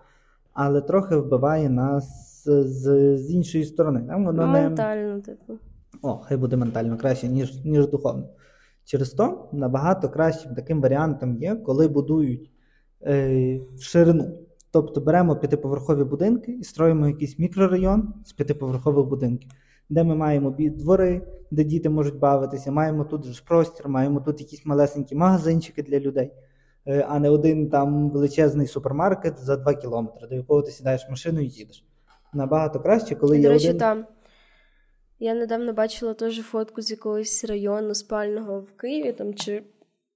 але 0.53 0.81
трохи 0.81 1.15
вбиває 1.15 1.69
нас 1.69 2.43
з 2.45 3.17
з 3.17 3.31
іншої 3.31 3.63
сторони. 3.63 4.03
Воно 4.09 4.47
Ментально, 4.47 5.15
не... 5.15 5.21
типу. 5.21 5.53
О, 6.01 6.17
хай 6.17 6.37
буде 6.37 6.57
ментально 6.57 6.97
краще, 6.97 7.27
ніж 7.27 7.65
ніж 7.65 7.87
духовно. 7.87 8.29
Через 8.85 9.09
то 9.11 9.49
набагато 9.51 10.09
кращим 10.09 10.55
таким 10.55 10.81
варіантом 10.81 11.35
є, 11.35 11.55
коли 11.55 11.87
будують 11.87 12.51
е, 13.05 13.59
ширину. 13.79 14.44
Тобто 14.75 15.01
беремо 15.01 15.35
п'ятиповерхові 15.35 16.03
будинки 16.03 16.51
і 16.51 16.63
строїмо 16.63 17.07
якийсь 17.07 17.39
мікрорайон 17.39 18.13
з 18.25 18.33
п'ятиповерхових 18.33 19.05
будинків, 19.05 19.51
де 19.89 20.03
ми 20.03 20.15
маємо 20.15 20.55
двори, 20.59 21.21
де 21.51 21.63
діти 21.63 21.89
можуть 21.89 22.19
бавитися, 22.19 22.71
маємо 22.71 23.05
тут 23.05 23.25
ж 23.25 23.43
простір, 23.47 23.89
маємо 23.89 24.19
тут 24.19 24.39
якісь 24.39 24.65
малесенькі 24.65 25.15
магазинчики 25.15 25.83
для 25.83 25.99
людей, 25.99 26.31
е, 26.87 27.05
а 27.09 27.19
не 27.19 27.29
один 27.29 27.69
там 27.69 28.09
величезний 28.09 28.67
супермаркет 28.67 29.39
за 29.39 29.57
2 29.57 29.73
кілометри, 29.73 30.27
до 30.27 30.35
якого 30.35 30.61
ти 30.61 30.71
сідаєш 30.71 31.07
в 31.07 31.09
машину 31.09 31.39
і 31.39 31.47
їдеш. 31.47 31.85
Набагато 32.33 32.79
краще, 32.79 33.15
коли 33.15 33.37
і, 33.37 33.41
є. 33.41 33.47
До 33.47 33.53
речі, 33.53 33.67
один... 33.67 33.79
там. 33.79 34.05
Я 35.19 35.33
недавно 35.33 35.73
бачила 35.73 36.13
теж 36.13 36.41
фотку 36.41 36.81
з 36.81 36.91
якогось 36.91 37.45
району 37.45 37.95
спального 37.95 38.59
в 38.59 38.77
Києві 38.77 39.11
там 39.11 39.33
чи 39.33 39.63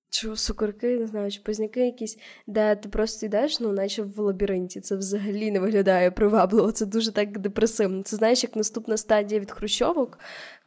чи 0.10 0.36
сукорки, 0.36 1.00
не 1.00 1.08
знаю, 1.08 1.32
чи 1.32 1.42
позняки 1.42 1.86
якісь, 1.86 2.18
де 2.48 2.76
ти 2.76 2.90
просто 2.90 3.26
йдеш, 3.26 3.60
ну, 3.60 3.72
наче 3.72 4.04
в 4.04 4.20
лабіринті. 4.20 4.82
Це 4.82 4.96
взагалі 4.96 5.52
не 5.52 5.60
виглядає 5.60 6.12
привабливо. 6.12 6.72
Це 6.72 6.86
дуже 6.86 7.12
так 7.12 7.40
депресивно. 7.40 8.04
Це 8.04 8.16
знаєш, 8.16 8.44
як 8.44 8.56
наступна 8.56 8.98
стадія 8.98 9.42
від 9.42 9.52
хрущовок, 9.52 10.20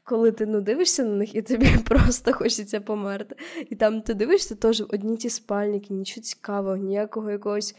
коли 0.05 0.33
ти 0.33 0.47
ну, 0.47 0.61
дивишся 0.61 1.05
на 1.05 1.15
них 1.15 1.35
і 1.35 1.43
тобі 1.43 1.69
просто 1.85 2.33
хочеться 2.33 2.81
померти. 2.81 3.37
І 3.71 3.77
там 3.77 4.03
ти 4.03 4.15
дивишся 4.15 4.55
теж 4.55 4.81
одні 4.81 5.17
ті 5.17 5.31
спальники, 5.31 5.95
нічого 5.95 6.23
цікавого, 6.23 6.77
ніякого 6.77 7.31
якогось 7.31 7.75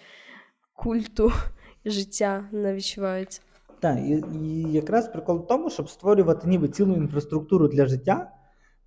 культу 0.74 1.32
життя 1.86 2.50
не 2.52 2.74
відчувається. 2.74 3.42
Так, 3.80 4.00
і, 4.00 4.24
і 4.36 4.72
якраз 4.72 5.08
прикол 5.08 5.38
в 5.38 5.48
тому, 5.48 5.70
щоб 5.70 5.90
створювати 5.90 6.48
ніби 6.48 6.68
цілу 6.68 6.96
інфраструктуру 6.96 7.68
для 7.68 7.86
життя 7.86 8.32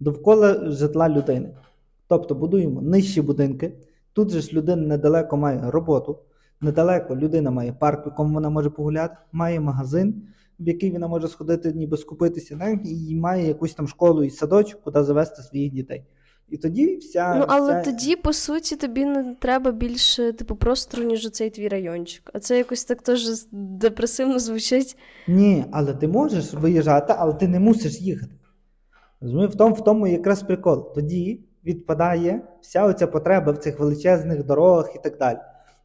довкола 0.01 0.71
житла 0.71 1.09
людини. 1.09 1.55
Тобто 2.09 2.35
будуємо 2.35 2.83
нижчі 2.83 3.23
будинки. 3.23 3.73
Тут 4.13 4.31
же 4.31 4.41
ж 4.41 4.53
людина 4.53 4.83
недалеко 4.87 5.37
має 5.37 5.71
роботу, 5.71 6.19
недалеко 6.61 7.17
людина 7.17 7.51
має 7.51 7.73
парк, 7.73 8.07
в 8.07 8.09
якому 8.09 8.35
вона 8.35 8.51
може 8.51 8.71
погуляти, 8.71 9.17
має 9.33 9.61
магазин, 9.61 10.23
в 10.61 10.69
який 10.69 10.91
вона 10.91 11.09
може 11.09 11.29
сходити, 11.29 11.73
ніби 11.73 11.97
скупитися, 11.97 12.79
і 12.85 13.15
має 13.15 13.47
якусь 13.49 13.75
там 13.75 13.89
школу 13.89 14.25
і 14.25 14.31
садочок, 14.31 14.81
куди 14.83 15.03
завести 15.03 15.43
своїх 15.43 15.73
дітей. 15.73 16.05
І 16.49 16.57
тоді 16.57 16.97
вся. 16.97 17.35
Ну, 17.35 17.45
але 17.49 17.81
вся... 17.81 17.91
тоді, 17.91 18.17
по 18.17 18.33
суті, 18.33 18.77
тобі 18.77 19.05
не 19.05 19.37
треба 19.41 19.73
більше 19.73 20.33
типу, 20.33 20.57
простору, 20.57 21.05
ніж 21.05 21.27
оцей 21.27 21.51
твій 21.51 21.69
райончик. 21.69 22.31
А 22.33 22.39
це 22.39 22.59
якось 22.59 22.85
так 22.85 23.03
теж 23.03 23.47
депресивно 23.53 24.39
звучить. 24.39 24.97
Ні, 25.29 25.65
але 25.71 25.95
ти 25.95 26.09
можеш 26.09 26.55
виїжджати, 26.55 27.15
але 27.19 27.35
ти 27.35 27.49
не 27.49 27.61
мусиш 27.61 28.01
їхати. 28.01 28.33
Розумію, 29.21 29.49
в 29.49 29.55
тому 29.55 29.75
в 29.75 29.85
тому 29.85 30.07
якраз 30.07 30.43
прикол. 30.43 30.95
Тоді 30.95 31.41
відпадає 31.67 32.41
вся 32.61 32.85
оця 32.85 33.07
потреба 33.07 33.53
в 33.53 33.59
цих 33.59 33.81
величезних 33.81 34.45
дорогах 34.45 34.95
і 34.95 34.99
так 34.99 35.19
далі. 35.19 35.39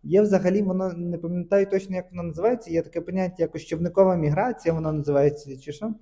Є 0.03 0.21
взагалі, 0.21 0.61
воно 0.61 0.93
не 0.93 1.17
пам'ятаю 1.17 1.65
точно, 1.65 1.95
як 1.95 2.11
воно 2.11 2.23
називається. 2.23 2.71
Є 2.71 2.81
таке 2.81 3.01
поняття, 3.01 3.35
як 3.37 3.61
човникова 3.61 4.15
міграція, 4.15 4.73
воно 4.73 4.91
називається 4.91 5.57
чи 5.57 5.71
що. 5.71 5.93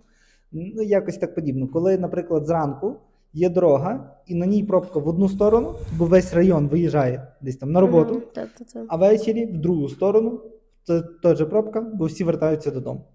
Ну, 0.52 0.84
якось 0.84 1.18
так 1.18 1.36
подібно. 1.36 1.68
Коли, 1.68 1.98
наприклад, 1.98 2.46
зранку 2.46 2.96
є 3.34 3.50
дорога, 3.50 4.16
і 4.28 4.36
на 4.36 4.46
ній 4.46 4.64
пробка 4.64 5.00
в 5.00 5.08
одну 5.08 5.30
сторону, 5.30 5.76
бо 5.98 6.06
весь 6.06 6.34
район 6.34 6.68
виїжджає 6.68 7.28
десь 7.42 7.58
там 7.58 7.72
на 7.72 7.82
роботу, 7.82 8.14
mm-hmm. 8.36 8.86
а 8.88 8.98
ввечері 8.98 9.46
в 9.46 9.58
другу 9.58 9.90
сторону 9.90 10.42
це 10.84 11.02
теж 11.24 11.50
пробка, 11.50 11.82
бо 11.82 12.06
всі 12.06 12.24
вертаються 12.24 12.72
додому. 12.72 13.06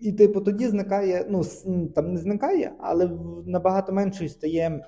І, 0.00 0.12
типу, 0.12 0.40
тоді 0.40 0.68
зникає, 0.68 1.26
ну, 1.30 1.42
там 1.94 2.12
не 2.12 2.18
зникає, 2.18 2.72
але 2.80 3.10
набагато 3.46 3.92
меншою 3.92 4.30
стає 4.30 4.84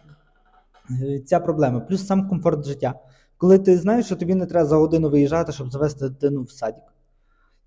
ця 1.27 1.41
проблема, 1.41 1.81
плюс 1.81 2.07
сам 2.07 2.29
комфорт 2.29 2.67
життя. 2.67 2.95
Коли 3.37 3.59
ти 3.59 3.77
знаєш, 3.77 4.07
що 4.07 4.17
тобі 4.17 4.35
не 4.35 4.47
треба 4.47 4.67
за 4.67 4.77
годину 4.77 5.11
виїжджати, 5.11 5.53
щоб 5.53 5.71
завести 5.71 6.09
дитину 6.09 6.43
в 6.43 6.51
садик. 6.51 6.85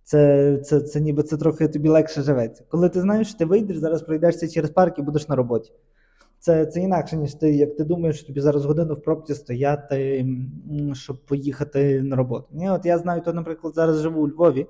Це 0.04 0.58
це, 0.58 0.82
це 0.82 1.02
ніби 1.02 1.24
це 1.24 1.38
трохи 1.38 1.68
тобі 1.68 1.90
легше 1.90 2.22
живеться. 2.22 2.64
Коли 2.70 2.90
ти 2.90 3.02
знаєш, 3.02 3.28
що 3.28 3.38
ти 3.38 3.46
вийдеш, 3.46 3.78
зараз 3.78 4.02
пройдешся 4.02 4.48
через 4.48 4.70
парк 4.70 5.00
і 5.00 5.02
будеш 5.02 5.28
на 5.28 5.36
роботі. 5.36 5.72
Це 6.40 6.66
це 6.66 6.80
інакше, 6.80 7.18
ніж 7.18 7.34
ти, 7.34 7.56
як 7.56 7.76
ти 7.76 7.84
думаєш, 7.84 8.18
що 8.18 8.28
тобі 8.28 8.42
зараз 8.42 8.66
годину 8.66 8.94
в 8.94 9.02
пробці 9.02 9.34
стояти, 9.34 10.28
щоб 10.94 11.26
поїхати 11.26 12.02
на 12.02 12.16
роботу. 12.16 12.48
Ні, 12.52 12.70
от 12.70 12.86
Я 12.86 12.98
знаю, 12.98 13.22
то, 13.22 13.34
наприклад, 13.34 13.76
зараз 13.76 14.02
живу 14.02 14.22
у 14.22 14.28
Львові, 14.28 14.68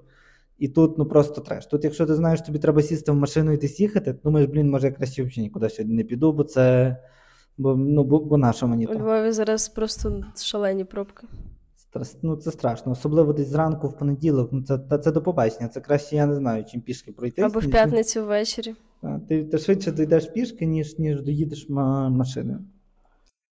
і 0.60 0.68
тут 0.68 0.98
ну 0.98 1.06
просто 1.06 1.42
треш. 1.42 1.66
Тут, 1.66 1.84
якщо 1.84 2.06
ти 2.06 2.16
знаєш, 2.16 2.42
тобі 2.42 2.60
треба 2.60 2.82
сісти 2.82 3.12
в 3.12 3.16
машину 3.16 3.52
і 3.52 3.58
десь 3.58 3.80
їхати, 3.80 4.16
думаєш, 4.24 4.50
блін, 4.50 4.70
може 4.70 4.88
я 4.88 4.94
краще 4.94 5.24
взагалі 5.24 5.42
нікуди 5.42 5.70
сьогодні 5.70 5.96
не 5.96 6.04
піду, 6.04 6.34
бо 6.34 6.44
це. 6.44 6.98
Бо 7.58 7.76
ну, 7.76 8.04
бо, 8.04 8.20
бо 8.20 8.38
на 8.38 8.54
що 8.54 8.68
мені 8.68 8.88
У 8.88 8.94
Львові 8.94 9.32
зараз 9.32 9.70
просто 9.70 10.24
шалені 10.36 10.84
пробки. 10.84 11.28
Ну, 12.22 12.36
Це 12.36 12.52
страшно. 12.52 12.92
Особливо 12.92 13.34
десь 13.34 13.48
зранку 13.48 13.88
в 13.88 13.98
понеділок. 13.98 14.50
Ну, 14.52 14.64
Це 14.64 14.78
та 14.78 14.98
це 14.98 15.12
до 15.12 15.22
побачення. 15.22 15.70
Це 15.70 15.82
краще, 15.82 16.16
я 16.16 16.26
не 16.26 16.36
знаю, 16.36 16.66
чим 16.66 16.82
пішки 16.82 17.12
пройти. 17.12 17.42
Або 17.42 17.60
в 17.60 17.70
п'ятницю 17.70 18.26
ввечері. 18.26 18.76
Ти 19.30 19.44
ти 19.44 19.58
швидше 19.58 19.92
дійдеш 19.92 20.26
пішки, 20.26 20.66
ніж 20.66 21.00
ніж 21.00 21.22
доїдеш 21.22 21.70
машиною. 21.70 22.60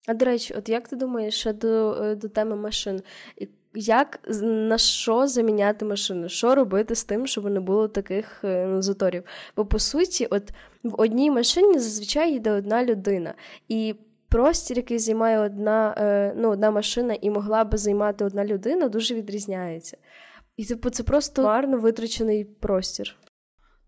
А 0.08 0.14
до 0.14 0.24
речі, 0.24 0.54
от 0.58 0.68
як 0.68 0.88
ти 0.88 0.96
думаєш 0.96 1.34
ще 1.34 1.52
до 1.52 1.92
е, 1.92 2.16
до 2.16 2.28
теми 2.28 2.56
машин? 2.56 3.02
Як 3.74 4.20
на 4.42 4.78
що 4.78 5.26
заміняти 5.26 5.84
машини? 5.84 6.28
Що 6.28 6.54
робити 6.54 6.94
з 6.94 7.04
тим, 7.04 7.26
щоб 7.26 7.44
не 7.44 7.60
було 7.60 7.88
таких 7.88 8.40
ну, 8.42 8.82
заторів? 8.82 9.24
Бо 9.56 9.66
по 9.66 9.78
суті, 9.78 10.26
от 10.26 10.50
в 10.82 11.00
одній 11.00 11.30
машині 11.30 11.78
зазвичай 11.78 12.34
йде 12.34 12.52
одна 12.52 12.84
людина, 12.84 13.34
і 13.68 13.94
простір, 14.28 14.76
який 14.76 14.98
займає 14.98 15.38
одна 15.38 15.94
е, 15.98 16.34
ну, 16.36 16.48
одна 16.48 16.70
машина 16.70 17.14
і 17.20 17.30
могла 17.30 17.64
би 17.64 17.78
займати 17.78 18.24
одна 18.24 18.44
людина, 18.44 18.88
дуже 18.88 19.14
відрізняється. 19.14 19.96
І 20.56 20.64
типу, 20.64 20.90
це 20.90 21.02
просто 21.02 21.42
марно 21.42 21.78
витрачений 21.78 22.44
простір. 22.44 23.16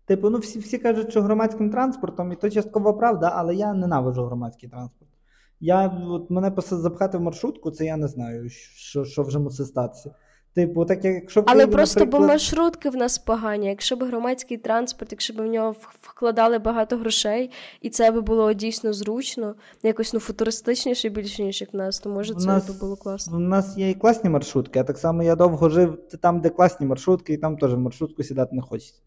Типу, 0.05 0.29
ну 0.29 0.37
всі 0.37 0.59
всі 0.59 0.77
кажуть, 0.77 1.11
що 1.11 1.21
громадським 1.21 1.71
транспортом, 1.71 2.31
і 2.31 2.35
то 2.35 2.49
частково 2.49 2.93
правда, 2.93 3.31
але 3.35 3.55
я 3.55 3.73
ненавиджу 3.73 4.25
громадський 4.25 4.69
транспорт. 4.69 5.11
Я 5.59 5.87
от 6.09 6.29
Мене 6.29 6.51
запхати 6.57 7.17
в 7.17 7.21
маршрутку, 7.21 7.71
це 7.71 7.85
я 7.85 7.97
не 7.97 8.07
знаю, 8.07 8.49
що 8.49 9.05
що 9.05 9.23
вже 9.23 9.39
мусить 9.39 9.67
статися. 9.67 10.15
Типу, 10.55 10.85
так 10.85 11.05
якщо 11.05 11.43
Але 11.47 11.59
Києві, 11.59 11.71
просто 11.71 11.99
наприклад... 11.99 12.21
бо 12.21 12.27
маршрутки 12.27 12.89
в 12.89 12.95
нас 12.95 13.17
погані. 13.17 13.67
Якщо 13.67 13.95
б 13.95 14.03
громадський 14.03 14.57
транспорт, 14.57 15.11
якщо 15.11 15.33
б 15.33 15.37
в 15.37 15.45
нього 15.45 15.75
вкладали 16.01 16.59
багато 16.59 16.97
грошей, 16.97 17.51
і 17.81 17.89
це 17.89 18.11
би 18.11 18.21
було 18.21 18.53
дійсно 18.53 18.93
зручно, 18.93 19.55
якось 19.83 20.13
ну 20.13 20.19
футуристичніше 20.19 21.09
більше, 21.09 21.43
ніж 21.43 21.61
як 21.61 21.73
в 21.73 21.77
нас, 21.77 21.99
то 21.99 22.09
може 22.09 22.33
це 22.33 22.47
нас, 22.47 22.69
би 22.69 22.79
було 22.79 22.95
класно. 22.95 23.37
У 23.37 23.39
нас 23.39 23.77
є 23.77 23.89
і 23.89 23.93
класні 23.93 24.29
маршрутки, 24.29 24.79
а 24.79 24.83
так 24.83 24.97
само 24.97 25.23
я 25.23 25.35
довго 25.35 25.69
жив 25.69 25.99
там, 26.21 26.41
де 26.41 26.49
класні 26.49 26.85
маршрутки, 26.85 27.33
і 27.33 27.37
там 27.37 27.57
теж 27.57 27.73
в 27.73 27.77
маршрутку 27.77 28.23
сідати 28.23 28.55
не 28.55 28.61
хочеться. 28.61 29.01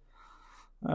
Е, 0.82 0.88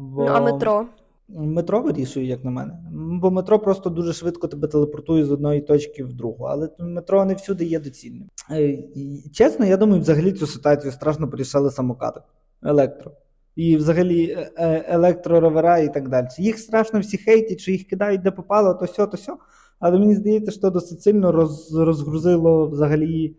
бо... 0.00 0.24
Ну, 0.24 0.26
а 0.26 0.40
метро? 0.40 0.86
Метро 1.28 1.82
вирішує, 1.82 2.26
як 2.26 2.44
на 2.44 2.50
мене. 2.50 2.78
Бо 2.92 3.30
метро 3.30 3.58
просто 3.58 3.90
дуже 3.90 4.12
швидко 4.12 4.48
тебе 4.48 4.68
телепортує 4.68 5.24
з 5.24 5.30
одної 5.30 5.60
точки 5.60 6.04
в 6.04 6.12
другу. 6.12 6.44
Але 6.44 6.68
метро 6.78 7.24
не 7.24 7.34
всюди 7.34 7.64
є 7.64 7.80
доцільним. 7.80 8.28
Е, 8.50 8.78
чесно, 9.32 9.66
я 9.66 9.76
думаю, 9.76 10.00
взагалі 10.00 10.32
цю 10.32 10.46
ситуацію 10.46 10.92
страшно 10.92 11.30
порішали 11.30 11.70
самокати 11.70 12.20
електро. 12.62 13.12
І 13.56 13.76
взагалі 13.76 14.30
е, 14.30 14.50
е, 14.56 14.84
електроровера 14.88 15.78
і 15.78 15.94
так 15.94 16.08
далі. 16.08 16.26
Їх 16.38 16.58
страшно 16.58 17.00
всі 17.00 17.18
хейтять, 17.18 17.60
що 17.60 17.72
їх 17.72 17.86
кидають 17.86 18.22
де 18.22 18.30
попало, 18.30 18.74
то 18.74 18.86
сьо, 18.86 19.06
то 19.06 19.16
сьо. 19.16 19.36
Але 19.78 19.98
мені 19.98 20.14
здається, 20.14 20.50
що 20.50 20.70
досить 20.70 21.02
сильно 21.02 21.32
роз, 21.32 21.74
розгрузило 21.74 22.66
взагалі 22.66 23.36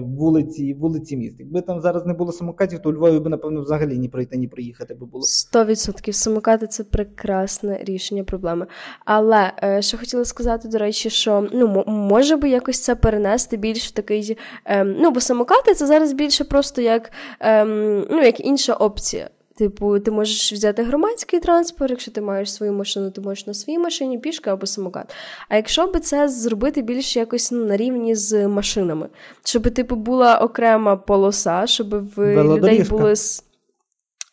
вулиці 0.00 0.74
вулиці 0.74 1.16
міст. 1.16 1.40
Якби 1.40 1.60
там 1.60 1.80
зараз 1.80 2.06
не 2.06 2.14
було 2.14 2.32
самокатів, 2.32 2.78
то 2.78 2.90
у 2.90 2.92
Львові 2.92 3.18
би, 3.18 3.30
напевно, 3.30 3.62
взагалі 3.62 3.98
ні 3.98 4.08
пройти, 4.08 4.36
ні 4.36 4.48
проїхати 4.48 4.94
би 4.94 5.06
було. 5.06 5.22
Сто 5.22 5.64
відсотків 5.64 6.14
самокати 6.14 6.66
це 6.66 6.84
прекрасне 6.84 7.78
рішення 7.82 8.24
проблеми. 8.24 8.66
Але 9.04 9.52
е, 9.62 9.82
що 9.82 9.98
хотіла 9.98 10.24
сказати, 10.24 10.68
до 10.68 10.78
речі, 10.78 11.10
що 11.10 11.48
ну 11.52 11.84
може 11.86 12.36
би 12.36 12.48
якось 12.48 12.80
це 12.80 12.94
перенести 12.94 13.56
більш 13.56 13.88
в 13.88 13.90
такий. 13.90 14.38
Ем, 14.64 14.96
ну, 15.00 15.10
бо 15.10 15.20
самокати 15.20 15.74
це 15.74 15.86
зараз 15.86 16.12
більше 16.12 16.44
просто 16.44 16.82
як 16.82 17.12
ем, 17.40 18.06
ну, 18.10 18.22
як 18.22 18.40
інша 18.40 18.72
опція. 18.72 19.30
Типу, 19.58 19.98
ти 19.98 20.10
можеш 20.10 20.52
взяти 20.52 20.82
громадський 20.82 21.40
транспорт, 21.40 21.90
якщо 21.90 22.10
ти 22.10 22.20
маєш 22.20 22.52
свою 22.52 22.72
машину, 22.72 23.10
ти 23.10 23.20
можеш 23.20 23.46
на 23.46 23.54
своїй 23.54 23.78
машині 23.78 24.18
пішка 24.18 24.52
або 24.52 24.66
самокат. 24.66 25.14
А 25.48 25.56
якщо 25.56 25.86
би 25.86 26.00
це 26.00 26.28
зробити 26.28 26.82
більш 26.82 27.16
якось 27.16 27.52
ну, 27.52 27.64
на 27.64 27.76
рівні 27.76 28.14
з 28.14 28.48
машинами, 28.48 29.08
щоб 29.44 29.74
типу 29.74 29.96
була 29.96 30.38
окрема 30.38 30.96
полоса, 30.96 31.66
щоб 31.66 32.14
в 32.16 32.44
людей 32.44 32.82
були. 32.82 33.14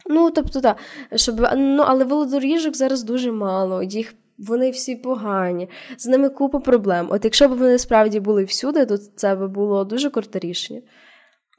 Ну, 0.09 0.31
тобто, 0.31 0.61
так, 0.61 0.77
щоб 1.15 1.47
ну, 1.55 1.83
але 1.87 2.03
велодоріжок 2.03 2.75
зараз 2.75 3.03
дуже 3.03 3.31
мало, 3.31 3.83
їх. 3.83 4.13
Вони 4.37 4.71
всі 4.71 4.95
погані, 4.95 5.69
з 5.97 6.05
ними 6.05 6.29
купа 6.29 6.59
проблем. 6.59 7.07
От 7.09 7.23
якщо 7.23 7.47
б 7.47 7.51
вони 7.57 7.79
справді 7.79 8.19
були 8.19 8.43
всюди, 8.43 8.85
то 8.85 8.97
це 8.97 9.35
б 9.35 9.47
було 9.47 9.83
дуже 9.83 10.09
круте 10.09 10.39
рішення. 10.39 10.81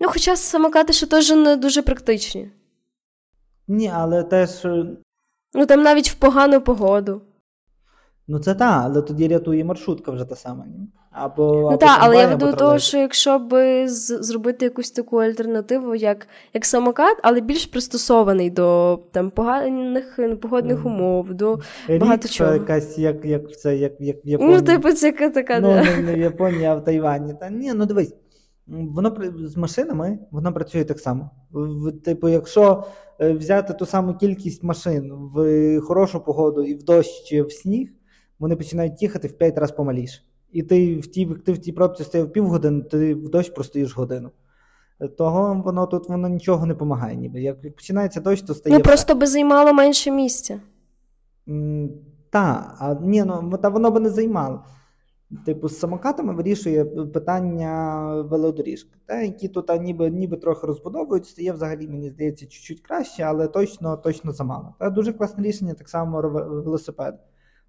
Ну, 0.00 0.08
хоча 0.12 0.36
самокати 0.36 0.92
ще 0.92 1.06
теж 1.06 1.30
не 1.30 1.56
дуже 1.56 1.82
практичні. 1.82 2.50
Ні, 3.68 3.90
але 3.94 4.22
теж. 4.22 4.66
Ну 5.54 5.66
там 5.66 5.82
навіть 5.82 6.10
в 6.10 6.14
погану 6.14 6.60
погоду. 6.60 7.22
Ну 8.28 8.38
це 8.38 8.54
так, 8.54 8.82
але 8.84 9.02
тоді 9.02 9.28
рятує 9.28 9.64
маршрутка 9.64 10.12
вже 10.12 10.24
та 10.24 10.36
сама. 10.36 10.64
Ні? 10.66 10.88
Або, 11.10 11.68
Ну 11.72 11.76
так, 11.76 11.98
але 12.00 12.16
я 12.16 12.26
веду 12.26 12.46
до 12.46 12.52
того, 12.52 12.78
що 12.78 12.98
якщо 12.98 13.38
б 13.38 13.84
зробити 13.88 14.64
якусь 14.64 14.90
таку 14.90 15.16
альтернативу, 15.16 15.94
як 15.94 16.28
як 16.54 16.64
самокат, 16.64 17.16
але 17.22 17.40
більш 17.40 17.66
пристосований 17.66 18.50
до 18.50 18.98
там 19.12 19.30
поганих 19.30 20.18
погодних 20.42 20.86
умов, 20.86 21.34
до 21.34 21.58
Річка 21.88 22.04
багато 22.04 22.28
чого. 22.28 22.52
якась, 22.52 22.98
як 22.98 23.24
як 23.24 23.58
це, 23.58 23.76
як, 23.76 23.92
як 24.00 24.16
в 24.16 24.20
ну, 24.24 24.30
Японії. 24.30 24.56
Ну, 24.56 24.62
типу, 24.62 24.92
це 24.92 25.12
така. 25.12 25.60
Ну, 25.60 25.74
не, 25.74 25.96
не 25.96 26.14
в 26.14 26.18
Японії, 26.18 26.64
а 26.64 26.74
в 26.74 26.84
Тайвані. 26.84 27.34
Та 27.40 27.50
ні, 27.50 27.72
ну 27.74 27.86
дивись, 27.86 28.14
воно 28.66 29.16
з 29.38 29.56
машинами 29.56 30.18
воно 30.30 30.52
працює 30.52 30.84
так 30.84 31.00
само. 31.00 31.30
Типу, 32.04 32.28
якщо 32.28 32.84
Е, 33.18 33.32
взяти 33.32 33.74
ту 33.74 33.86
саму 33.86 34.14
кількість 34.14 34.62
машин 34.62 35.12
в 35.34 35.80
хорошу 35.80 36.20
погоду 36.20 36.62
і 36.62 36.74
в 36.74 36.82
дощ 36.82 37.24
чи 37.24 37.42
в 37.42 37.52
сніг, 37.52 37.88
вони 38.38 38.56
починають 38.56 39.02
їхати 39.02 39.28
в 39.28 39.32
5 39.32 39.58
разів 39.58 39.76
помаліше. 39.76 40.22
І 40.52 40.62
ти 40.62 40.98
в 40.98 41.06
тій 41.06 41.26
ти 41.26 41.52
в 41.52 41.58
тій 41.58 41.72
пробці 41.72 42.04
стояв 42.04 42.32
півгодини, 42.32 42.82
ти 42.82 43.14
в 43.14 43.28
дощ 43.28 43.50
простоїш 43.50 43.96
годину. 43.96 44.30
Того 45.18 45.62
воно 45.64 45.86
тут 45.86 46.08
воно 46.08 46.28
нічого 46.28 46.66
не 46.66 46.74
допомагає. 46.74 47.16
ніби. 47.16 47.42
Як 47.42 47.74
починається 47.76 48.20
дощ, 48.20 48.42
то 48.42 48.54
стає. 48.54 48.76
Ну 48.76 48.82
просто 48.82 49.14
би 49.14 49.26
займало 49.26 49.72
менше 49.72 50.10
місця. 50.10 50.60
Так, 52.30 52.76
а 52.78 52.96
ні, 53.02 53.24
ну 53.24 53.58
та 53.62 53.68
воно 53.68 53.90
би 53.90 54.00
не 54.00 54.10
займало. 54.10 54.64
Типу, 55.44 55.68
з 55.68 55.78
самокатами 55.78 56.34
вирішує 56.34 56.84
питання 56.84 58.04
велодоріжки, 58.30 58.90
та, 59.06 59.22
які 59.22 59.48
тут 59.48 59.80
ніби 59.80 60.10
ніби 60.10 60.36
трохи 60.36 60.66
розбудовують, 60.66 61.26
стає 61.26 61.52
взагалі, 61.52 61.88
мені 61.88 62.10
здається, 62.10 62.46
чуть-чуть 62.46 62.80
краще, 62.80 63.22
але 63.22 63.48
точно 63.48 63.96
точно 63.96 64.32
замало. 64.32 64.74
Та 64.78 64.90
дуже 64.90 65.12
класне 65.12 65.44
рішення, 65.44 65.74
так 65.74 65.88
само 65.88 66.20
велосипед. 66.64 67.14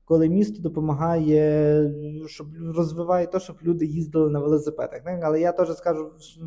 Коли 0.06 0.30
місто 0.30 0.62
допомагає, 0.62 1.92
щоб 2.28 2.48
розвиває 2.76 3.28
те, 3.28 3.40
щоб 3.40 3.56
люди 3.64 3.86
їздили 3.86 4.30
на 4.30 4.40
велосипедах. 4.40 5.02
Але 5.24 5.40
я 5.40 5.52
теж 5.52 5.76
скажу, 5.78 6.12
що 6.20 6.42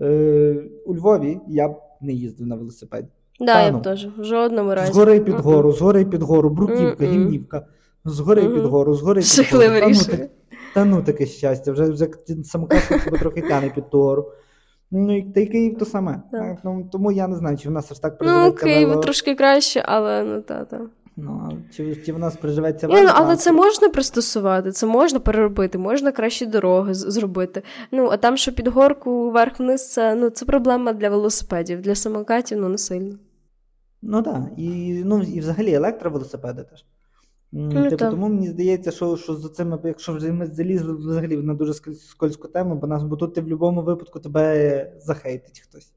е, 0.00 0.64
у 0.86 0.94
Львові 0.94 1.40
я 1.48 1.68
б 1.68 1.76
не 2.00 2.12
їздив 2.12 2.46
на 2.46 2.56
велосипеді. 2.56 3.08
Да, 3.40 3.62
я 3.62 3.72
б 3.72 3.82
теж 3.82 4.08
в 4.18 4.24
жодному 4.24 4.74
разі. 4.74 4.92
Згори 4.92 5.20
під 5.20 5.34
гору, 5.34 5.72
згори 5.72 6.04
під 6.04 6.22
гору, 6.22 6.50
бруківка, 6.50 7.04
гімнівка. 7.04 7.66
Згори 8.04 8.42
mm-hmm. 8.42 8.54
під 8.54 8.64
гору, 8.64 8.94
згори 8.94 9.20
під 9.20 9.52
гору. 9.52 9.80
Та, 9.80 9.88
ну, 9.88 9.94
так, 10.04 10.30
та 10.74 10.84
ну 10.84 11.02
таке 11.02 11.26
щастя, 11.26 11.72
вже 11.72 11.90
вже 11.90 12.08
самокат 12.44 12.88
тебе 13.04 13.18
трохи 13.18 13.42
тяне 13.42 13.70
під 13.74 13.90
ту 13.90 14.02
гору. 14.02 14.32
Ну 14.90 15.16
і 15.16 15.22
та 15.22 15.40
й 15.40 15.46
Київ 15.46 15.78
то 15.78 15.84
саме. 15.84 16.22
Так. 16.32 16.58
Ну, 16.64 16.88
Тому 16.92 17.12
я 17.12 17.28
не 17.28 17.36
знаю, 17.36 17.56
чи 17.56 17.68
в 17.68 17.72
нас 17.72 17.92
аж 17.92 17.98
так 17.98 18.18
приживеться. 18.18 18.48
Ну, 18.48 18.72
Київ 18.72 18.88
вело... 18.88 19.02
трошки 19.02 19.34
краще, 19.34 19.84
але 19.86 20.24
ну 20.24 20.40
та-та. 20.40 20.80
Ну, 21.16 21.58
чи, 21.76 21.96
чи 21.96 22.12
в 22.12 22.18
нас 22.18 22.36
приживеться 22.36 22.86
Ні, 22.86 23.02
ну, 23.02 23.10
Але 23.14 23.36
це 23.36 23.52
можна 23.52 23.88
пристосувати, 23.88 24.72
це 24.72 24.86
можна 24.86 25.20
переробити, 25.20 25.78
можна 25.78 26.12
кращі 26.12 26.46
дороги 26.46 26.94
зробити. 26.94 27.62
Ну, 27.92 28.08
а 28.12 28.16
там, 28.16 28.36
що 28.36 28.52
під 28.52 28.68
горку 28.68 29.30
вверх-вниз, 29.30 29.92
це 29.92 30.14
ну, 30.14 30.30
це 30.30 30.44
проблема 30.44 30.92
для 30.92 31.10
велосипедів, 31.10 31.80
для 31.80 31.94
самокатів 31.94 32.58
ну 32.58 32.68
не 32.68 32.78
сильно. 32.78 33.18
Ну 34.02 34.22
так, 34.22 34.42
і 34.56 35.02
ну, 35.04 35.22
і 35.22 35.40
взагалі 35.40 35.72
електровелосипеди 35.74 36.62
теж. 36.62 36.84
Ну, 37.52 37.90
типу, 37.90 37.96
Тому 37.96 38.28
мені 38.28 38.48
здається, 38.48 38.90
що 38.90 39.16
що 39.16 39.34
за 39.34 39.48
цими, 39.48 39.78
якщо 39.84 40.12
вже 40.12 40.32
ми 40.32 40.46
залізли 40.46 40.92
взагалі 40.92 41.36
на 41.36 41.54
дуже 41.54 41.74
скользьку 41.94 42.48
тему, 42.48 42.74
бо 42.74 42.86
нас 42.86 43.02
бо 43.02 43.16
тут 43.16 43.34
ти 43.34 43.40
в 43.40 43.44
будь-якому 43.44 43.82
випадку 43.82 44.20
тебе 44.20 44.92
захейтить 45.00 45.60
хтось. 45.60 45.92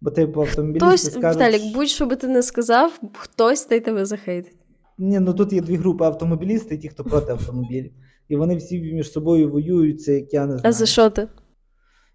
Бо 0.00 0.10
типу 0.10 0.40
автомобілісти 0.40 0.86
Хтось, 0.86 1.12
скажуть... 1.12 1.42
Віталік, 1.42 1.74
будь-що 1.74 2.06
би 2.06 2.16
ти 2.16 2.28
не 2.28 2.42
сказав, 2.42 3.00
хтось 3.14 3.64
та 3.64 3.74
й 3.74 3.80
тебе 3.80 4.04
захейтить. 4.04 4.56
Ні, 4.98 5.20
ну 5.20 5.34
тут 5.34 5.52
є 5.52 5.60
дві 5.60 5.76
групи 5.76 6.04
автомобілісти 6.04 6.74
і 6.74 6.78
ті, 6.78 6.88
хто 6.88 7.04
проти 7.04 7.32
автомобілів. 7.32 7.92
І 8.28 8.36
вони 8.36 8.56
всі 8.56 8.80
між 8.80 9.12
собою 9.12 9.50
воюються, 9.50 10.12
як 10.12 10.34
я 10.34 10.46
не 10.46 10.52
знаю. 10.52 10.62
А 10.64 10.72
за 10.72 10.86
що 10.86 11.10
ти? 11.10 11.28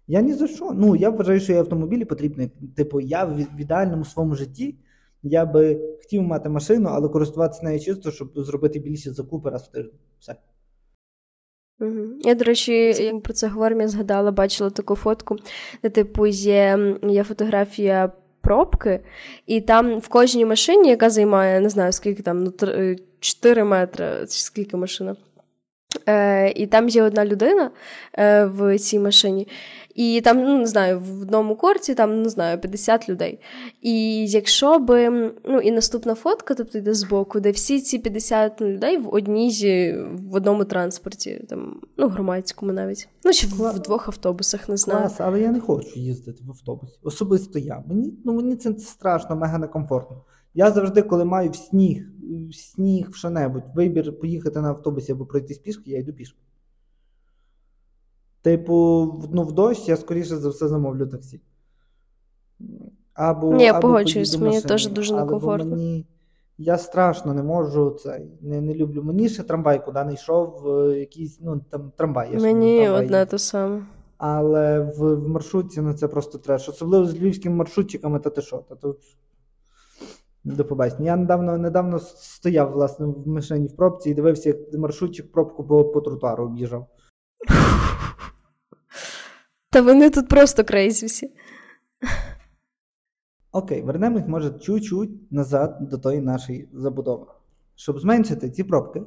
Я 0.06 0.20
ні 0.20 0.32
за 0.32 0.48
що. 0.48 0.72
Ну, 0.74 0.96
я 0.96 1.10
вважаю, 1.10 1.40
що 1.40 1.54
автомобілі 1.54 2.04
потрібні. 2.04 2.50
Типу, 2.76 3.00
я 3.00 3.24
в 3.24 3.60
ідеальному 3.60 4.04
своєму 4.04 4.34
житті 4.34 4.74
я 5.24 5.46
би 5.46 5.80
хотів 6.02 6.22
мати 6.22 6.48
машину, 6.48 6.88
але 6.92 7.08
користуватися 7.08 7.62
нею 7.62 7.80
чисто, 7.80 8.10
щоб 8.10 8.32
зробити 8.36 8.78
більше 8.78 9.12
закупи 9.12 9.50
раз 9.50 9.62
в 9.62 9.72
тиждень. 9.72 9.98
Все. 10.18 10.36
Я, 12.20 12.34
до 12.34 12.44
речі, 12.44 12.72
як 13.04 13.22
про 13.22 13.32
це 13.32 13.48
говоримо, 13.48 13.82
я 13.82 13.88
згадала, 13.88 14.30
бачила 14.30 14.70
таку 14.70 14.94
фотку, 14.94 15.36
де, 15.82 15.88
типу, 15.90 16.26
є, 16.26 16.96
є 17.02 17.24
фотографія 17.24 18.12
пробки, 18.40 19.00
і 19.46 19.60
там 19.60 19.98
в 19.98 20.08
кожній 20.08 20.44
машині, 20.44 20.88
яка 20.88 21.10
займає, 21.10 21.60
не 21.60 21.68
знаю, 21.68 21.92
скільки 21.92 22.22
там, 22.22 22.44
ну, 22.44 22.52
4 23.20 23.60
е, 23.60 23.64
метри, 23.64 24.20
чи 24.20 24.40
скільки 24.40 24.76
машина. 24.76 25.16
Е, 26.08 26.50
І 26.50 26.66
там 26.66 26.88
є 26.88 27.02
одна 27.02 27.24
людина 27.24 27.70
е, 28.18 28.44
в 28.44 28.78
цій 28.78 28.98
машині. 28.98 29.48
І 29.94 30.20
там, 30.24 30.38
ну 30.38 30.58
не 30.58 30.66
знаю, 30.66 31.00
в 31.00 31.22
одному 31.22 31.56
корці 31.56 31.94
там 31.94 32.22
не 32.22 32.28
знаю 32.28 32.58
50 32.58 33.08
людей. 33.08 33.40
І 33.82 34.26
якщо 34.26 34.78
би 34.78 35.10
ну 35.44 35.60
і 35.60 35.70
наступна 35.70 36.14
фотка, 36.14 36.54
тобто 36.54 36.78
йде 36.78 36.94
збоку, 36.94 37.40
де 37.40 37.50
всі 37.50 37.80
ці 37.80 37.98
50 37.98 38.60
людей 38.60 38.96
в 38.96 39.14
одній 39.14 39.44
в 40.12 40.34
одному 40.34 40.64
транспорті, 40.64 41.44
там 41.48 41.80
ну 41.96 42.08
громадському 42.08 42.72
навіть, 42.72 43.08
ну 43.24 43.32
чи 43.32 43.46
в, 43.46 43.70
в 43.70 43.78
двох 43.78 44.08
автобусах, 44.08 44.68
не 44.68 44.76
знаю. 44.76 45.00
Клас, 45.00 45.20
але 45.20 45.40
я 45.40 45.50
не 45.50 45.60
хочу 45.60 46.00
їздити 46.00 46.44
в 46.44 46.50
автобусі. 46.50 46.98
Особисто 47.02 47.58
я. 47.58 47.82
Мені 47.86 48.18
ну 48.24 48.32
мені 48.32 48.56
це 48.56 48.72
страшно, 48.78 49.36
мега 49.36 49.58
некомфортно. 49.58 50.24
Я 50.54 50.70
завжди, 50.70 51.02
коли 51.02 51.24
маю 51.24 51.50
в 51.50 51.56
сніг, 51.56 52.06
в 52.50 52.54
сніг, 52.54 53.10
в 53.10 53.14
що-небудь, 53.14 53.64
вибір 53.74 54.18
поїхати 54.18 54.60
на 54.60 54.68
автобусі 54.68 55.12
або 55.12 55.26
пройти 55.26 55.54
пішки, 55.54 55.90
я 55.90 55.98
йду 55.98 56.12
пішки. 56.12 56.38
Типу, 58.42 58.74
ну, 59.32 59.42
в 59.42 59.52
дощ 59.52 59.88
я 59.88 59.96
скоріше 59.96 60.36
за 60.36 60.48
все 60.48 60.68
замовлю 60.68 61.06
таксі. 61.06 61.40
Або, 63.14 63.54
Ні, 63.54 63.64
я 63.64 63.80
погоджуюсь, 63.80 64.38
мені 64.38 64.60
теж 64.60 64.88
дуже 64.88 65.14
некомфортно. 65.14 65.70
Мені, 65.70 66.06
я 66.58 66.78
страшно 66.78 67.34
не 67.34 67.42
можу 67.42 67.90
це, 67.90 68.22
не 68.40 68.60
не 68.60 68.74
люблю. 68.74 69.02
Мені 69.02 69.28
ще 69.28 69.42
трамвай 69.42 69.84
куди 69.84 70.04
не 70.04 70.14
йшло, 70.14 70.68
е, 70.68 70.98
якийсь 70.98 71.38
ну, 71.40 71.60
там 71.70 71.92
трамвай. 71.96 72.36
Мені 72.36 72.88
одне 72.88 73.26
те 73.26 73.38
саме. 73.38 73.82
але 74.18 74.80
в, 74.80 75.14
в 75.14 75.28
маршрутці 75.28 75.80
ну, 75.80 75.94
це 75.94 76.08
просто 76.08 76.38
треш. 76.38 76.68
Особливо 76.68 77.06
з 77.06 77.14
львівськими 77.14 77.56
маршрутчиками, 77.56 78.18
то 78.18 78.30
ти 78.30 78.42
що? 78.42 78.56
Та 78.68 78.74
то... 78.74 78.96
До 80.44 80.64
побачення. 80.64 81.04
Я 81.04 81.16
недавно 81.16 81.58
недавно 81.58 81.98
стояв 81.98 82.72
власне 82.72 83.06
в 83.06 83.28
машині 83.28 83.66
в 83.66 83.76
пробці 83.76 84.10
і 84.10 84.14
дивився, 84.14 84.48
як 84.48 84.78
маршрутчик 84.78 85.32
пробку 85.32 85.64
по, 85.64 85.84
по 85.84 86.00
тротуару 86.00 86.44
об'їжджав. 86.44 86.86
Та 89.70 89.82
вони 89.82 90.10
тут 90.10 90.28
просто 90.28 90.64
crazy 90.64 91.06
всі. 91.06 91.32
Окей, 93.52 93.82
вернемось, 93.82 94.26
може, 94.26 94.50
чуть-чуть 94.50 95.32
назад 95.32 95.78
до 95.80 95.98
тої 95.98 96.20
нашої 96.20 96.68
забудови. 96.72 97.26
Щоб 97.74 98.00
зменшити 98.00 98.50
ці 98.50 98.64
пробки, 98.64 99.02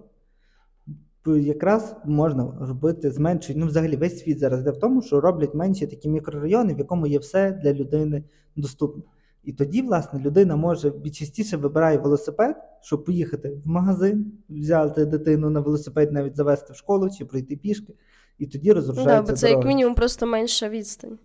якраз 1.26 1.96
можна 2.06 2.58
робити 2.60 3.12
зменшують. 3.12 3.62
Ну, 3.62 3.68
взагалі, 3.68 3.96
весь 3.96 4.20
світ 4.20 4.40
зараз 4.40 4.62
йде 4.62 4.72
в 4.72 4.80
тому, 4.80 5.02
що 5.02 5.22
роблять 5.22 5.56
менші 5.56 5.88
такі 5.88 6.10
мікрорайони, 6.10 6.74
в 6.74 6.80
якому 6.80 7.08
є 7.08 7.20
все 7.20 7.52
для 7.52 7.74
людини 7.74 8.24
доступно. 8.56 9.04
І 9.48 9.54
тоді, 9.54 9.82
власне, 9.82 10.20
людина 10.20 10.56
може 10.56 10.94
частіше 11.14 11.58
вибирає 11.58 11.98
велосипед, 11.98 12.56
щоб 12.82 13.04
поїхати 13.04 13.50
в 13.66 13.68
магазин, 13.68 14.32
взяти 14.50 15.06
дитину 15.06 15.50
на 15.50 15.60
велосипед, 15.60 16.12
навіть 16.12 16.36
завести 16.36 16.74
в 16.74 16.76
школу 16.76 17.10
чи 17.18 17.26
пройти 17.26 17.56
пішки, 17.56 17.94
і 18.38 18.48
тоді 18.48 18.72
розрушається. 18.72 19.22
Да, 19.22 19.22
бо 19.22 19.38
це 19.38 19.48
дороги. 19.48 19.60
як 19.60 19.68
мінімум 19.68 19.96
просто 19.96 20.26
менша 20.26 20.70
відстань. 20.70 21.18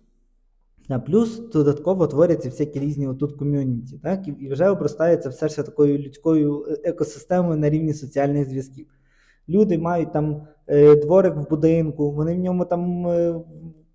А 0.89 0.99
плюс 0.99 1.39
додатково 1.39 2.07
творяться 2.07 2.49
всякі 2.49 2.79
різні 2.79 3.07
отут 3.07 3.33
ком'юніті, 3.33 3.97
так? 4.03 4.27
І 4.27 4.49
вже 4.49 4.69
обростається 4.69 5.29
все 5.29 5.47
ж 5.47 5.55
такою 5.55 5.97
людською 5.97 6.65
е, 6.69 6.89
екосистемою 6.89 7.57
на 7.57 7.69
рівні 7.69 7.93
соціальних 7.93 8.49
зв'язків. 8.49 8.87
Люди 9.49 9.77
мають 9.77 10.13
там 10.13 10.47
е, 10.67 10.95
дворик 10.95 11.35
в 11.35 11.49
будинку, 11.49 12.11
вони 12.11 12.35
в 12.35 12.39
ньому 12.39 12.65
там 12.65 13.07
е, 13.07 13.35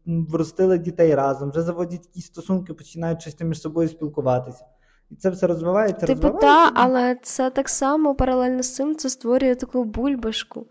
вростили 0.09 0.79
дітей 0.79 1.15
разом, 1.15 1.51
вже 1.51 1.63
заводять 1.63 2.07
якісь 2.07 2.27
стосунки, 2.27 2.75
починають 2.75 3.21
щось 3.21 3.41
між 3.41 3.61
собою 3.61 3.89
спілкуватися. 3.89 4.65
І 5.11 5.17
це 5.17 5.31
все 5.31 5.47
розвивається. 5.47 6.07
Типу, 6.07 6.23
розвивається. 6.23 6.47
так, 6.47 6.73
але 6.77 7.17
це 7.23 7.51
так 7.51 7.69
само 7.69 8.15
паралельно 8.15 8.63
з 8.63 8.75
цим 8.75 8.97
це 8.97 9.11
створює 9.11 9.55
таку 9.55 9.85
бульбашку 9.85 10.67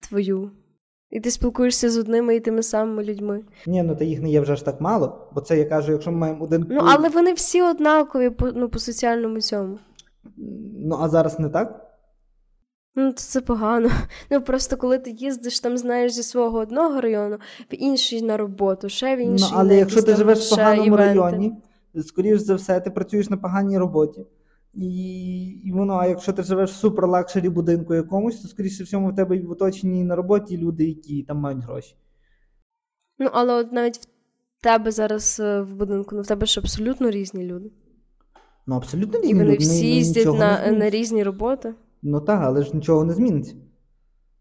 твою. 0.00 0.50
І 1.10 1.20
ти 1.20 1.30
спілкуєшся 1.30 1.90
з 1.90 1.98
одними 1.98 2.36
і 2.36 2.40
тими 2.40 2.62
самими 2.62 3.04
людьми. 3.04 3.44
Ні, 3.66 3.82
ну 3.82 3.96
та 3.96 4.04
їх 4.04 4.22
не 4.22 4.30
є 4.30 4.40
вже 4.40 4.56
ж 4.56 4.64
так 4.64 4.80
мало, 4.80 5.30
бо 5.34 5.40
це 5.40 5.58
я 5.58 5.64
кажу, 5.64 5.92
якщо 5.92 6.12
ми 6.12 6.18
маємо 6.18 6.44
один. 6.44 6.66
Ну, 6.70 6.80
але 6.84 7.08
вони 7.08 7.32
всі 7.32 7.62
однакові 7.62 8.30
по 8.30 8.46
ну, 8.52 8.68
по 8.68 8.78
соціальному 8.78 9.40
цьому. 9.40 9.78
Ну, 10.78 10.98
а 11.00 11.08
зараз 11.08 11.38
не 11.38 11.48
так? 11.48 11.85
Ну, 12.96 13.12
то 13.12 13.18
це 13.18 13.40
погано. 13.40 13.90
Ну 14.30 14.42
просто 14.42 14.76
коли 14.76 14.98
ти 14.98 15.10
їздиш, 15.10 15.60
там 15.60 15.78
знаєш 15.78 16.12
зі 16.12 16.22
свого 16.22 16.58
одного 16.58 17.00
району, 17.00 17.36
в 17.72 17.74
інший 17.74 18.22
на 18.22 18.36
роботу, 18.36 18.88
ще 18.88 19.16
в 19.16 19.18
інший. 19.18 19.48
Ну, 19.52 19.56
але 19.58 19.68
на 19.68 19.74
якщо 19.74 20.02
ти 20.02 20.16
живеш 20.16 20.46
в 20.46 20.50
поганому 20.50 20.86
івенти. 20.86 21.20
районі, 21.20 21.52
скоріш 22.02 22.40
за 22.40 22.54
все, 22.54 22.80
ти 22.80 22.90
працюєш 22.90 23.30
на 23.30 23.36
поганій 23.36 23.78
роботі. 23.78 24.26
І 24.74 25.46
і 25.64 25.72
воно, 25.72 25.94
а 25.94 26.06
якщо 26.06 26.32
ти 26.32 26.42
живеш 26.42 26.70
в 26.70 26.74
суперлакшері 26.76 27.48
будинку 27.48 27.94
якомусь, 27.94 28.40
то 28.40 28.48
скоріше 28.48 28.84
всьому 28.84 29.10
в 29.10 29.14
тебе 29.16 29.40
в 29.40 29.50
оточенні 29.50 30.04
на 30.04 30.16
роботі 30.16 30.58
люди, 30.58 30.84
які 30.84 31.22
там 31.22 31.38
мають 31.38 31.64
гроші. 31.64 31.96
Ну, 33.18 33.30
але 33.32 33.54
от 33.54 33.72
навіть 33.72 33.96
в 33.96 34.06
тебе 34.62 34.90
зараз 34.90 35.40
е, 35.40 35.60
в 35.60 35.74
будинку, 35.74 36.16
ну 36.16 36.22
в 36.22 36.26
тебе 36.26 36.46
ж 36.46 36.60
абсолютно 36.60 37.10
різні 37.10 37.44
люди. 37.44 37.70
Ну, 38.66 38.74
абсолютно 38.76 39.18
різні 39.18 39.30
І 39.30 39.34
вони 39.34 39.46
люди. 39.46 39.56
всі 39.56 39.86
їздять 39.86 40.38
на, 40.38 40.72
на 40.72 40.90
різні 40.90 41.22
роботи. 41.22 41.74
Ну 42.08 42.20
так, 42.20 42.42
але 42.42 42.62
ж 42.62 42.76
нічого 42.76 43.04
не 43.04 43.12
зміниться. 43.12 43.54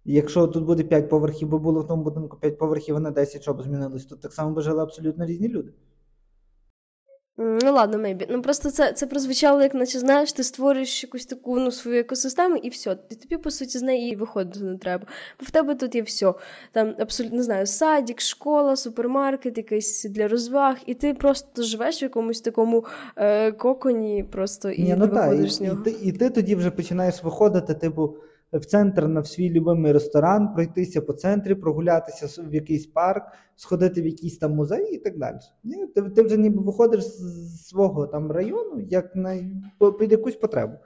Якщо 0.04 0.48
тут 0.48 0.66
буде 0.66 0.84
5 0.84 1.10
поверхів, 1.10 1.48
бо 1.48 1.60
було 1.60 1.82
в 1.82 1.88
тому 1.88 2.04
будинку 2.04 2.38
5 2.38 2.58
поверхів, 2.58 2.96
а 2.96 3.00
на 3.00 3.12
10, 3.12 3.42
що 3.42 3.54
б 3.54 3.62
змінилось, 3.62 4.06
тут 4.06 4.22
так 4.22 4.34
само 4.34 4.52
би 4.52 4.62
жили 4.62 4.82
абсолютно 4.82 5.26
різні 5.26 5.48
люди. 5.48 5.74
Ну, 7.38 7.74
ладно, 7.74 7.98
мейбі. 7.98 8.28
Ну 8.30 8.42
просто 8.42 8.72
це 8.72 8.94
це 8.94 9.08
прозвучало, 9.08 9.62
як 9.62 9.74
наче 9.74 10.00
знаєш, 10.00 10.34
ти 10.34 10.44
створюєш 10.44 11.04
якусь 11.04 11.26
таку 11.26 11.60
ну, 11.60 11.72
свою 11.72 12.00
екосистему, 12.00 12.56
і 12.56 12.70
все. 12.70 12.98
І 13.10 13.16
тобі, 13.16 13.38
по 13.38 13.52
суті, 13.52 13.78
з 13.78 13.82
неї 13.82 14.14
і 14.14 14.16
виходити 14.16 14.66
не 14.66 14.78
треба. 14.78 15.08
Бо 15.40 15.46
в 15.46 15.52
тебе 15.52 15.76
тут 15.76 15.96
є 15.96 16.02
все. 16.02 16.34
Там 16.72 16.96
абсолютно 17.00 17.38
не 17.38 17.44
знаю, 17.44 17.66
садик, 17.66 18.22
школа, 18.22 18.76
супермаркет, 18.76 19.58
якийсь 19.58 20.04
для 20.04 20.28
розваг, 20.28 20.76
і 20.86 20.94
ти 20.94 21.14
просто 21.14 21.64
живеш 21.64 22.02
в 22.02 22.04
якомусь 22.04 22.42
такому 22.42 22.86
е, 23.16 23.52
коконі, 23.52 24.26
просто 24.32 24.70
і 24.70 24.84
Ні, 24.84 24.96
ну, 24.98 25.06
не 25.06 25.12
виходиш 25.12 25.50
та, 25.52 25.56
з 25.56 25.62
нього. 25.62 25.82
І, 25.86 25.90
і, 25.90 25.94
ти, 25.94 26.08
і 26.08 26.12
ти 26.12 26.30
тоді 26.30 26.56
вже 26.56 26.72
починаєш 26.72 27.24
виходити, 27.24 27.74
типу, 27.74 28.16
в 28.58 28.66
центр 28.66 29.08
на 29.08 29.24
свій 29.24 29.50
любимий 29.50 29.92
ресторан, 29.92 30.54
пройтися 30.54 31.02
по 31.02 31.14
центрі, 31.14 31.56
прогулятися 31.56 32.42
в 32.42 32.54
якийсь 32.54 32.88
парк, 32.88 33.24
сходити 33.56 34.02
в 34.02 34.06
якийсь 34.06 34.38
там 34.38 34.52
музей 34.56 34.96
і 34.96 34.98
так 34.98 35.18
далі. 35.18 35.38
Ні, 35.64 35.88
Ти 35.88 36.02
ти 36.02 36.22
вже 36.22 36.38
ніби 36.38 36.62
виходиш 36.62 37.04
з 37.04 37.68
свого 37.68 38.08
там 38.08 38.32
району 38.32 38.82
як 38.90 39.16
на 39.16 39.40
під 40.00 40.12
якусь 40.12 40.36
потребу. 40.36 40.78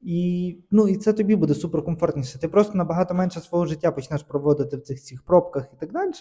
І 0.00 0.58
ну, 0.70 0.88
і 0.88 0.96
це 0.96 1.12
тобі 1.12 1.36
буде 1.36 1.54
суперкомфортніше. 1.54 2.38
Ти 2.38 2.48
просто 2.48 2.78
набагато 2.78 3.14
менше 3.14 3.40
свого 3.40 3.66
життя 3.66 3.92
почнеш 3.92 4.22
проводити 4.22 4.76
в 4.76 4.80
цих 4.80 5.02
цих 5.02 5.22
пробках 5.22 5.64
і 5.72 5.80
так 5.80 5.92
далі. 5.92 6.12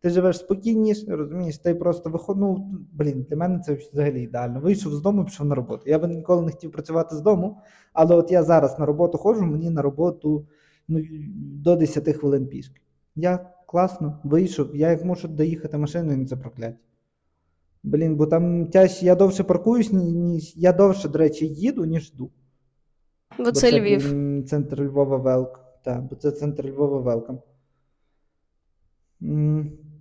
Ти 0.00 0.10
живеш 0.10 0.38
спокійніше, 0.38 1.16
розумієш, 1.16 1.58
ти 1.58 1.74
просто 1.74 2.10
виходиш. 2.10 2.40
Ну, 2.40 2.74
блін, 2.92 3.26
для 3.30 3.36
мене 3.36 3.58
це 3.58 3.74
взагалі 3.74 4.22
ідеально. 4.22 4.60
Вийшов 4.60 4.92
з 4.94 5.00
дому, 5.00 5.24
пішов 5.24 5.46
на 5.46 5.54
роботу. 5.54 5.82
Я 5.86 5.98
би 5.98 6.08
ніколи 6.08 6.42
не 6.42 6.52
хотів 6.52 6.72
працювати 6.72 7.16
з 7.16 7.20
дому, 7.20 7.60
але 7.92 8.16
от 8.16 8.32
я 8.32 8.42
зараз 8.42 8.78
на 8.78 8.86
роботу 8.86 9.18
ходжу, 9.18 9.46
мені 9.46 9.70
на 9.70 9.82
роботу 9.82 10.46
ну, 10.88 11.00
до 11.38 11.76
10 11.76 12.16
хвилин 12.16 12.46
пішки. 12.46 12.80
Я 13.16 13.50
класно 13.66 14.20
вийшов, 14.24 14.76
я 14.76 14.90
як 14.90 15.04
можу 15.04 15.28
доїхати 15.28 15.78
машиною, 15.78 16.18
не 16.18 16.26
це 16.26 16.36
прокляття. 16.36 16.78
Блін, 17.82 18.16
бо 18.16 18.26
там 18.26 18.66
тяжче, 18.66 19.06
я 19.06 19.14
довше 19.14 19.44
паркуюсь, 19.44 19.92
ніж 19.92 20.52
я 20.56 20.72
довше, 20.72 21.08
до 21.08 21.18
речі, 21.18 21.46
їду, 21.46 21.84
ніж 21.84 22.12
йду. 22.14 22.30
Бо 23.38 23.52
це 23.52 23.80
Львів. 23.80 24.02
Центр 24.48 24.82
Львова 24.82 25.16
Велк. 25.16 25.60
Так, 25.82 26.02
бо 26.02 26.16
це 26.16 26.30
центр 26.30 26.66
Львова 26.66 27.00
Велком. 27.00 27.40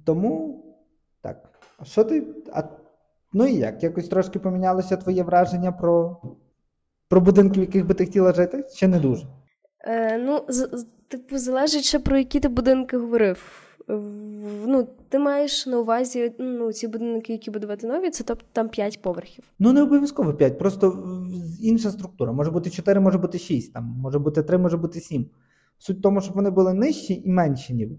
Тому 0.09 0.63
так. 1.21 1.49
А 1.77 1.85
що 1.85 2.03
ти. 2.03 2.27
А, 2.53 2.63
Ну 3.33 3.45
і 3.47 3.55
як? 3.55 3.83
Якось 3.83 4.07
трошки 4.07 4.39
помінялося 4.39 4.97
твоє 4.97 5.23
враження 5.23 5.71
про 5.71 6.17
про 7.09 7.21
будинки, 7.21 7.59
в 7.59 7.63
яких 7.63 7.87
би 7.87 7.93
ти 7.93 8.05
хотіла 8.05 8.33
жити? 8.33 8.65
Чи 8.75 8.87
не 8.87 8.99
дуже? 8.99 9.27
Е, 9.87 10.17
Ну, 10.17 10.41
з, 10.47 10.85
типу, 11.07 11.37
залежить 11.37 11.83
ще 11.83 11.99
про 11.99 12.17
які 12.17 12.39
ти 12.39 12.47
будинки 12.47 12.97
говорив. 12.97 13.65
Ну, 14.67 14.87
ти 15.09 15.19
маєш 15.19 15.67
на 15.67 15.79
увазі 15.79 16.33
ну, 16.39 16.73
ці 16.73 16.87
будинки, 16.87 17.33
які 17.33 17.51
будувати 17.51 17.87
нові, 17.87 18.09
це 18.09 18.23
тобто 18.23 18.45
там 18.53 18.69
5 18.69 19.01
поверхів. 19.01 19.43
Ну, 19.59 19.73
не 19.73 19.81
обов'язково 19.81 20.33
5, 20.33 20.59
просто 20.59 21.15
інша 21.61 21.91
структура. 21.91 22.31
Може 22.31 22.51
бути 22.51 22.69
4, 22.69 22.99
може 22.99 23.17
бути 23.17 23.39
6, 23.39 23.73
там, 23.73 23.83
може 23.83 24.19
бути 24.19 24.43
3, 24.43 24.57
може 24.57 24.77
бути 24.77 24.99
7. 24.99 25.25
Суть 25.77 25.97
в 25.97 26.01
тому, 26.01 26.21
щоб 26.21 26.35
вони 26.35 26.49
були 26.49 26.73
нижчі 26.73 27.21
і 27.25 27.29
менші, 27.29 27.73
ніби. 27.73 27.95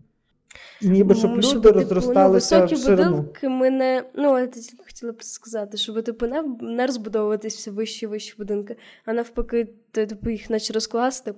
Ніби 0.83 1.15
щоб 1.15 1.37
люди 1.37 1.47
щоб, 1.47 1.77
розросталися 1.77 2.61
типу, 2.61 2.73
ну, 2.73 2.79
в 2.79 2.85
ширину. 2.85 3.11
будинки 3.11 3.49
ми 3.49 3.71
не. 3.71 4.05
Ну, 4.15 4.39
я 4.39 4.47
тільки 4.47 4.85
хотіла 4.85 5.13
б 5.13 5.23
сказати, 5.23 5.77
щоб 5.77 6.03
типу 6.05 6.27
не, 6.27 6.45
не 6.61 6.87
розбудовуватись 6.87 7.57
все 7.57 7.71
вищі 7.71 8.07
і 8.07 8.09
вищі 8.09 8.35
будинки, 8.39 8.77
а 9.05 9.13
навпаки, 9.13 9.69
типу, 9.91 10.31
їх 10.31 10.51
наче 10.51 10.73
розкласти 10.73 11.35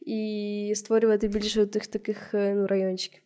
і 0.00 0.72
створювати 0.76 1.28
більше 1.28 1.66
тих 1.66 1.86
таких 1.86 2.30
ну, 2.32 2.66
райончиків. 2.66 3.20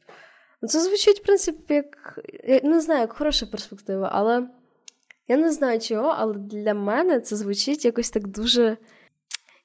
Ну, 0.62 0.68
це 0.68 0.80
звучить, 0.80 1.18
в 1.18 1.22
принципі, 1.22 1.74
як. 1.74 2.18
Я 2.44 2.60
не 2.62 2.80
знаю, 2.80 3.00
як 3.00 3.12
хороша 3.12 3.46
перспектива, 3.46 4.10
але 4.12 4.48
я 5.28 5.36
не 5.36 5.52
знаю 5.52 5.80
чого, 5.80 6.14
але 6.18 6.34
для 6.34 6.74
мене 6.74 7.20
це 7.20 7.36
звучить 7.36 7.84
якось 7.84 8.10
так 8.10 8.26
дуже. 8.26 8.76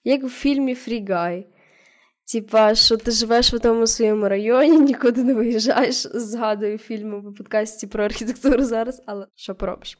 Як 0.03 0.23
в 0.23 0.29
фільмі 0.29 0.73
Guy. 0.73 1.45
Типа, 2.31 2.75
що 2.75 2.97
ти 2.97 3.11
живеш 3.11 3.53
в 3.53 3.59
тому 3.59 3.88
своєму 3.88 4.29
районі, 4.29 4.79
нікуди 4.79 5.23
не 5.23 5.33
виїжджаєш, 5.33 6.07
згадую 6.13 6.77
фільми 6.77 7.21
по 7.21 7.31
подкасті 7.31 7.88
про 7.88 8.03
архітектуру 8.03 8.63
зараз, 8.65 9.01
але 9.05 9.27
що 9.35 9.55
поробиш? 9.55 9.97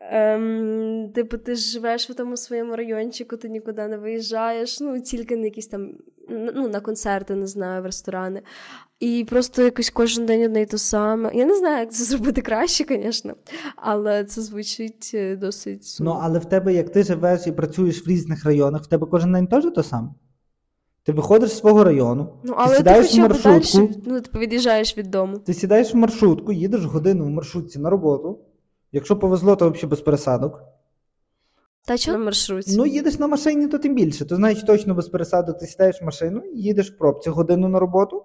Ем, 0.00 1.10
Типу, 1.14 1.38
ти 1.38 1.54
живеш 1.54 2.10
в 2.10 2.14
тому 2.14 2.36
своєму 2.36 2.76
райончику, 2.76 3.36
ти 3.36 3.48
нікуди 3.48 3.88
не 3.88 3.98
виїжджаєш, 3.98 4.80
ну, 4.80 5.00
тільки 5.00 5.36
на 5.36 5.44
якісь 5.44 5.66
там 5.66 5.94
ну, 6.28 6.68
на 6.68 6.80
концерти, 6.80 7.34
не 7.34 7.46
знаю, 7.46 7.82
в 7.82 7.86
ресторани. 7.86 8.42
І 9.00 9.26
просто 9.30 9.62
якось 9.62 9.90
кожен 9.90 10.26
день 10.26 10.42
одне 10.44 10.62
й 10.62 10.66
те 10.66 10.78
саме. 10.78 11.30
Я 11.34 11.44
не 11.44 11.54
знаю, 11.54 11.80
як 11.80 11.92
це 11.92 12.04
зробити 12.04 12.42
краще, 12.42 12.84
звісно, 12.88 13.34
але 13.76 14.24
це 14.24 14.42
звучить 14.42 15.10
е, 15.14 15.36
досить. 15.36 15.84
сумно. 15.84 16.12
Ну, 16.14 16.20
але 16.22 16.38
в 16.38 16.44
тебе, 16.44 16.74
як 16.74 16.90
ти 16.90 17.02
живеш 17.02 17.46
і 17.46 17.52
працюєш 17.52 18.06
в 18.06 18.08
різних 18.08 18.44
районах, 18.44 18.82
в 18.82 18.86
тебе 18.86 19.06
кожен 19.10 19.32
день 19.32 19.46
теж 19.46 19.64
то 19.74 19.82
саме? 19.82 20.08
Ти 21.02 21.12
виходиш 21.12 21.50
з 21.50 21.58
свого 21.58 21.84
району, 21.84 22.28
ну, 22.42 22.54
але 22.56 22.70
ти 22.70 22.76
сідаєш 22.76 23.10
ти 23.10 23.18
в 23.18 23.20
маршрутку, 23.20 23.78
далі, 23.78 24.02
ну, 24.06 24.20
ти 24.20 24.38
від'їжджаєш 24.38 24.98
від 24.98 25.10
дому. 25.10 25.38
Ти 25.38 25.54
сідаєш 25.54 25.94
в 25.94 25.96
маршрутку, 25.96 26.52
їдеш 26.52 26.84
годину 26.84 27.24
в 27.24 27.30
маршрутці 27.30 27.78
на 27.78 27.90
роботу. 27.90 28.38
Якщо 28.92 29.16
повезло, 29.16 29.56
то 29.56 29.70
взагалі 29.70 29.90
без 29.90 30.00
пересадок. 30.00 30.62
Та 31.86 31.98
чого 31.98 32.18
на 32.18 32.24
маршрутці? 32.24 32.76
Ну, 32.76 32.86
їдеш 32.86 33.18
на 33.18 33.26
машині, 33.26 33.68
то 33.68 33.78
тим 33.78 33.94
більше. 33.94 34.24
То 34.24 34.36
знаєш, 34.36 34.62
точно 34.62 34.94
без 34.94 35.08
пересадок 35.08 35.58
ти 35.58 35.66
сідаєш 35.66 36.02
в 36.02 36.04
машину, 36.04 36.42
їдеш 36.54 36.92
в 36.92 36.98
пробці 36.98 37.30
годину 37.30 37.68
на 37.68 37.78
роботу. 37.78 38.24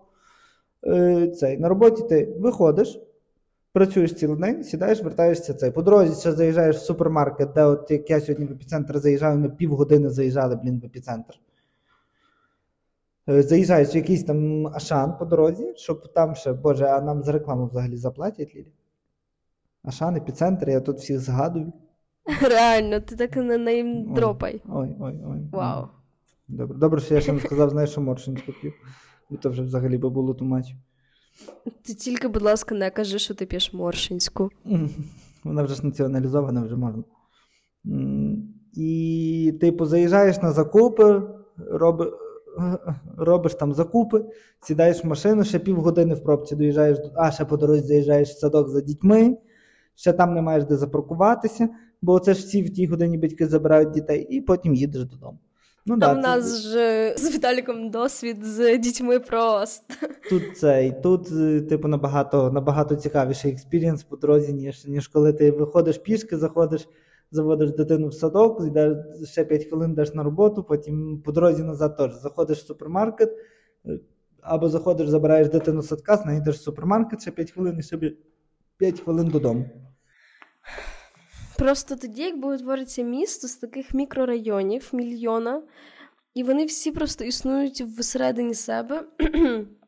Е, 0.88 1.28
цей, 1.28 1.58
На 1.58 1.70
роботі 1.70 2.04
ти 2.10 2.36
виходиш, 2.40 3.00
Працюєш 3.74 4.14
цілий 4.14 4.38
день, 4.38 4.64
сідаєш, 4.64 5.04
вертаєшся 5.04 5.54
цей. 5.54 5.72
По 5.72 5.82
дорозі 5.82 6.22
ще 6.22 6.32
заїжджаєш 6.32 6.76
в 6.76 6.80
супермаркет, 6.80 7.50
де 7.56 7.64
от 7.64 7.92
як 7.92 8.10
я 8.10 8.22
сьогодні 8.22 8.46
в 8.46 8.52
епіцентр 8.52 9.00
заїжджав, 9.00 9.38
ми 9.38 9.50
півгодини 9.50 10.10
заїжджали, 10.10 10.56
блін, 10.64 10.80
в 10.80 10.86
епіцентр. 10.86 11.34
Е, 13.30 13.44
заїжджаєш 13.44 13.96
в 13.96 13.96
якийсь 13.96 14.24
там 14.24 14.68
Ашан 14.68 15.18
по 15.18 15.26
дорозі, 15.26 15.74
щоб 15.76 16.14
там 16.14 16.36
ще, 16.36 16.54
боже, 16.54 16.86
а 16.86 17.02
нам 17.02 17.24
за 17.24 17.32
рекламу 17.32 17.68
взагалі 17.68 17.98
заплатять 17.98 18.56
Лілі? 18.56 18.74
Ашан, 19.84 20.16
епіцентр, 20.16 20.70
я 20.70 20.82
тут 20.82 20.98
всіх 20.98 21.20
згадую. 21.20 21.74
Реально, 22.42 23.00
ти 23.00 23.16
так 23.16 23.36
на 23.36 23.58
неї 23.58 24.06
дропай. 24.16 24.62
Ой, 24.70 24.96
ой, 25.00 25.22
ой. 25.26 25.50
Вау. 25.52 25.88
Добре, 26.48 26.78
добре, 26.78 27.02
що 27.02 27.16
я 27.16 27.22
ще 27.22 27.34
не 27.34 27.40
сказав, 27.46 27.70
знаєш, 27.70 27.90
що 27.90 28.02
Моршинську 28.02 28.52
п'ю. 28.62 28.74
Бо 29.30 29.38
то 29.38 29.50
вже 29.50 29.62
взагалі 29.62 29.98
би 29.98 30.10
було 30.10 30.34
тумач. 30.34 30.76
Ти 31.84 31.94
тільки, 31.94 32.28
будь 32.28 32.42
ласка, 32.42 32.76
не 32.76 32.90
кажи, 32.90 33.20
що 33.20 33.34
ти 33.34 33.46
п'єш 33.46 33.74
моршинську. 33.74 34.50
Вона 35.44 35.64
вже 35.64 35.76
ж 35.76 35.86
націоналізована, 35.86 36.64
вже 36.64 36.76
можна. 36.76 37.04
І, 38.74 39.58
типу, 39.62 39.86
заїжджаєш 39.86 40.42
на 40.42 40.52
закупи, 40.52 41.22
роби, 41.58 42.14
робиш 43.18 43.54
там 43.54 43.74
закупи, 43.74 44.26
сідаєш 44.62 45.04
в 45.04 45.08
машину, 45.08 45.44
ще 45.44 45.60
півгодини 45.60 46.16
в 46.16 46.24
пробці 46.24 46.56
доїжджаєш, 46.56 46.98
а 47.16 47.32
ще 47.32 47.46
по 47.46 47.58
дорозі 47.58 47.82
заїжджаєш 47.82 48.30
в 48.30 48.38
садок 48.38 48.70
за 48.70 48.82
дітьми, 48.82 49.38
ще 49.96 50.14
там 50.14 50.34
не 50.34 50.42
маєш 50.42 50.64
де 50.64 50.76
запаркуватися, 50.76 51.70
бо 52.02 52.20
це 52.20 52.34
ж 52.34 52.40
всі 52.40 52.64
в 52.64 52.74
тій 52.74 52.88
годині 52.88 53.18
батьки 53.18 53.48
забирають 53.48 53.92
дітей, 53.92 54.28
і 54.30 54.42
потім 54.42 54.76
їдеш 54.76 55.04
додому. 55.04 55.40
Ну, 55.88 56.00
Там 56.00 56.00
да, 56.00 56.14
у 56.14 56.22
нас 56.22 56.64
це... 56.64 56.70
ж 56.70 57.14
з 57.18 57.36
Віталіком 57.36 57.90
досвід 57.90 58.46
з 58.46 58.78
дітьми 58.78 59.20
просто. 59.20 59.94
Тут 60.30 60.58
цей, 60.58 61.02
тут, 61.04 61.32
е, 61.32 61.62
типу, 61.62 61.88
набагато 61.88 62.52
набагато 62.52 62.96
цікавіший 62.96 63.52
experience 63.52 64.04
по 64.04 64.16
дорозі, 64.16 64.54
ніж 64.54 64.86
ніж 64.86 65.08
коли 65.08 65.34
ти 65.34 65.52
виходиш 65.52 65.98
пішки, 65.98 66.38
заходиш, 66.38 66.88
заводиш 67.32 67.72
дитину 67.72 68.08
в 68.08 68.14
садок, 68.14 68.68
йдеш 68.68 68.98
ще 69.24 69.46
5 69.46 69.66
хвилин 69.66 69.92
йдеш 69.92 70.14
на 70.14 70.24
роботу, 70.24 70.64
потім 70.64 71.22
по 71.26 71.32
дорозі 71.32 71.64
назад 71.64 71.98
теж 71.98 72.14
заходиш 72.14 72.58
в 72.58 72.66
супермаркет, 72.66 73.32
е, 73.86 74.00
або 74.42 74.70
заходиш, 74.70 75.08
забираєш 75.08 75.50
дитину 75.50 75.82
з 75.82 75.88
садка, 75.88 76.18
зайдеш 76.18 76.56
в 76.56 76.62
супермаркет, 76.62 77.22
ще 77.22 77.32
5 77.32 77.52
хвилин 77.52 77.80
і 77.80 77.84
собі 77.84 78.18
5 78.78 79.00
хвилин 79.00 79.28
додому. 79.28 79.66
Просто 81.58 81.96
тоді, 81.96 82.22
якби 82.22 82.56
утвориться 82.56 83.04
місто 83.04 83.48
з 83.48 83.56
таких 83.56 83.94
мікрорайонів, 83.94 84.90
мільйона, 84.94 85.62
і 86.34 86.44
вони 86.44 86.66
всі 86.66 86.92
просто 86.92 87.24
існують 87.24 87.82
всередині 87.82 88.54
себе. 88.54 89.04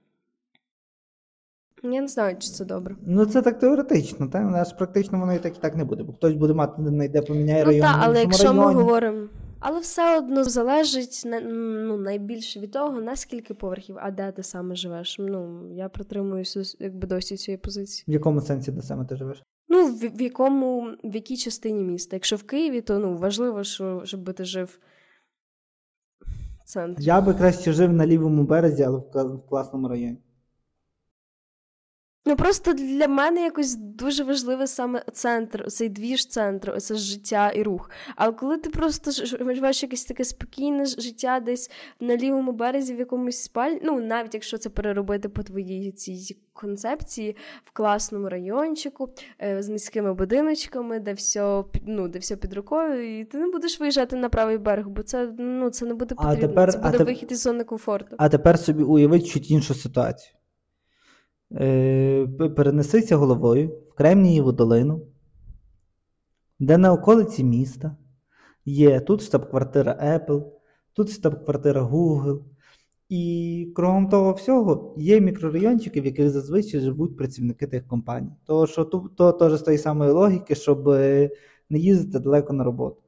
Я 1.84 2.02
не 2.02 2.08
знаю, 2.08 2.36
чи 2.40 2.50
це 2.50 2.66
добре. 2.66 2.96
Ну, 3.06 3.26
це 3.26 3.42
так 3.42 3.60
теоретично, 3.60 4.28
та? 4.28 4.40
Аж 4.40 4.74
практично 4.74 5.20
воно 5.20 5.34
і 5.34 5.40
так 5.40 5.58
і 5.58 5.60
так 5.60 5.76
не 5.76 5.84
буде, 5.84 6.04
бо 6.04 6.14
хтось 6.14 6.34
буде 6.34 6.54
мати 6.54 6.82
знайде 6.88 7.22
поміняє 7.22 7.64
район. 7.64 7.88
Ну, 7.88 7.94
так, 7.94 8.02
але 8.04 8.20
якщо 8.20 8.44
районі. 8.44 8.60
ми 8.60 8.74
говоримо. 8.74 9.28
Але 9.60 9.80
все 9.80 10.18
одно 10.18 10.44
залежить 10.44 11.24
ну, 11.26 11.98
найбільше 11.98 12.60
від 12.60 12.72
того, 12.72 13.02
наскільки 13.02 13.54
поверхів, 13.54 13.96
а 14.00 14.12
де 14.12 14.32
ти 14.32 14.44
саме 14.44 14.76
живеш. 14.76 15.16
Ну, 15.20 15.70
Я 15.72 15.90
притримуюся 15.90 16.62
якби 16.80 17.08
досі 17.08 17.38
цієї 17.38 17.58
позиції. 17.58 18.06
В 18.08 18.12
якому 18.12 18.42
сенсі 18.42 18.72
де 18.72 18.82
саме 18.82 19.06
ти 19.06 19.16
живеш? 19.16 19.44
Ну, 19.70 19.86
в, 19.88 20.18
в 20.18 20.22
якому, 20.22 20.96
в 21.04 21.16
якій 21.16 21.38
частині 21.38 21.84
міста. 21.84 22.16
Якщо 22.16 22.36
в 22.36 22.44
Києві, 22.44 22.82
то 22.82 23.00
ну, 23.00 23.18
важливо, 23.18 23.64
що, 23.64 24.02
щоб 24.06 24.34
ти 24.34 24.46
жив 24.46 24.80
в 26.62 26.64
центрі. 26.66 27.04
Я 27.04 27.22
би 27.22 27.34
краще 27.34 27.74
жив 27.74 27.94
на 27.94 28.08
лівому 28.08 28.44
березі, 28.44 28.84
але 28.84 28.98
в 28.98 29.48
класному 29.50 29.88
районі. 29.88 30.18
Ну 32.28 32.36
просто 32.36 32.74
для 32.74 33.08
мене 33.08 33.42
якось 33.42 33.76
дуже 33.76 34.24
важливий 34.24 34.68
саме 34.68 35.04
центр, 35.14 35.72
цей 35.72 35.90
двіж 35.90 36.26
центру, 36.26 36.74
оце 36.76 36.96
життя 36.96 37.50
і 37.50 37.64
рух. 37.64 37.90
Але 38.16 38.34
коли 38.34 38.58
ти 38.58 38.70
просто 38.70 39.12
живеш 39.12 39.84
якесь 39.84 40.06
таке 40.06 40.24
спокійне 40.24 40.86
життя 40.86 41.40
десь 41.40 41.72
на 42.00 42.18
лівому 42.18 42.52
березі 42.52 42.96
в 42.96 43.00
якомусь 43.00 43.44
спаль, 43.44 43.72
ну 43.84 44.00
навіть 44.00 44.34
якщо 44.34 44.58
це 44.58 44.70
переробити 44.70 45.30
по 45.30 45.44
твоїй 45.44 45.92
цій 45.92 46.38
концепції 46.54 47.36
в 47.66 47.72
класному 47.72 48.30
райончику 48.30 49.10
е, 49.42 49.64
з 49.64 49.70
низькими 49.70 50.14
будиночками, 50.14 51.00
де 51.00 51.14
все 51.14 51.64
ну, 51.86 52.08
де 52.08 52.20
все 52.20 52.36
під 52.36 52.54
рукою, 52.54 53.20
і 53.20 53.26
ти 53.26 53.38
не 53.38 53.48
будеш 53.48 53.80
виїжджати 53.80 54.16
на 54.16 54.30
правий 54.30 54.58
берег, 54.58 54.88
бо 54.88 55.04
це 55.04 55.34
ну 55.38 55.70
це 55.70 55.86
не 55.86 55.94
буде 55.94 56.16
потрібно. 56.16 56.38
А 56.38 56.48
тепер, 56.48 56.72
це 56.72 56.80
буде 56.80 56.98
а 57.00 57.04
вихід 57.04 57.32
із 57.32 57.42
зони 57.42 57.64
комфорту. 57.64 58.16
А 58.18 58.30
тепер 58.30 58.60
собі 58.60 58.84
уявить 58.84 59.28
чуть 59.28 59.52
іншу 59.52 59.74
ситуацію. 59.74 60.37
Е, 61.52 62.28
перенесися 62.56 63.16
головою 63.16 63.70
в 63.90 63.94
Кремнієву 63.94 64.52
долину, 64.52 65.02
де 66.60 66.78
на 66.78 66.94
околиці 66.94 67.44
міста 67.44 67.98
є 68.66 69.00
тут 69.00 69.22
штаб-квартира 69.22 70.00
Apple, 70.04 70.44
тут 70.94 71.10
штаб-квартира 71.10 71.84
Google. 71.84 72.42
І 73.10 73.72
кругом 73.76 74.10
того 74.10 74.34
всього 74.34 74.96
є 74.98 75.22
мікрорайончики, 75.22 76.02
в 76.02 76.06
яких 76.06 76.30
зазвичай 76.30 76.80
живуть 76.80 77.18
працівники 77.18 77.68
тих 77.68 77.88
компаній. 77.88 78.32
Тому 78.46 78.68
що 78.68 78.86
то, 78.86 79.10
то 79.18 79.32
теж 79.32 79.54
з 79.54 79.62
тої 79.62 79.78
самої 79.78 80.12
логіки, 80.12 80.56
щоб 80.56 80.90
е, 80.90 81.30
не 81.70 81.80
їздити 81.80 82.20
далеко 82.20 82.54
на 82.54 82.64
роботу. 82.64 83.02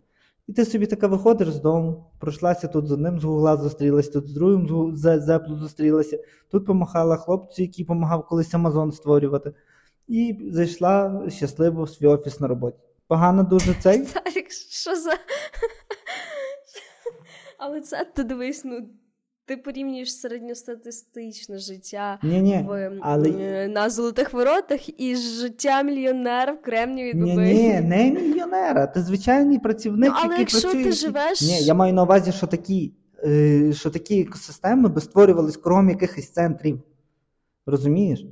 І 0.49 0.53
ти 0.53 0.65
собі 0.65 0.85
така 0.85 1.07
виходиш 1.07 1.49
з 1.49 1.61
дому, 1.61 2.05
пройшлася 2.19 2.67
тут 2.67 2.87
з 2.87 2.91
одним 2.91 3.19
з 3.19 3.23
гугла 3.23 3.57
зустрілася, 3.57 4.11
тут 4.11 4.27
з 4.27 4.33
другим 4.33 4.95
з 4.95 5.19
Зеплу 5.19 5.57
зустрілася, 5.57 6.23
тут 6.51 6.65
помахала 6.65 7.17
хлопцю, 7.17 7.61
який 7.61 7.85
допомагав 7.85 8.27
колись 8.27 8.53
Амазон 8.53 8.91
створювати, 8.91 9.53
і 10.07 10.49
зайшла 10.51 11.25
щасливо 11.29 11.83
в 11.83 11.89
свій 11.89 12.07
офіс 12.07 12.39
на 12.39 12.47
роботі. 12.47 12.77
Погано 13.07 13.43
дуже 13.43 13.73
цей. 13.73 14.07
Що 14.69 14.95
за. 14.95 15.11
Але 17.57 17.81
це 17.81 18.05
ти 18.15 18.23
дивись, 18.23 18.65
ну 18.65 18.89
ти 19.49 19.57
порівнюєш 19.57 20.15
середньостатистичне 20.15 21.57
життя 21.57 22.19
Ні-ні, 22.23 22.65
в, 22.67 22.91
але... 23.01 23.67
на 23.67 23.89
золотих 23.89 24.33
воротах 24.33 25.01
і 25.01 25.15
життя 25.15 25.83
мільйонера 25.83 26.53
в 26.53 26.61
Кремнівій 26.61 27.13
Ні, 27.13 27.37
ні, 27.37 27.81
не 27.81 28.11
мільйонера. 28.11 28.87
Ти 28.87 29.01
звичайний 29.01 29.59
працівник. 29.59 30.09
Ну, 30.09 30.15
Але 30.15 30.23
який 30.23 30.39
якщо 30.39 30.61
працює... 30.61 30.83
ти 30.83 30.91
живеш. 30.91 31.41
Ні, 31.41 31.61
я 31.61 31.73
маю 31.73 31.93
на 31.93 32.03
увазі, 32.03 32.31
що 32.31 32.47
такі 32.47 32.93
е, 33.23 33.73
що 33.73 33.89
такі 33.89 34.21
екосистеми 34.21 34.89
би 34.89 35.01
створювались 35.01 35.57
крім 35.57 35.89
якихось 35.89 36.29
центрів. 36.29 36.81
Розумієш? 37.65 38.25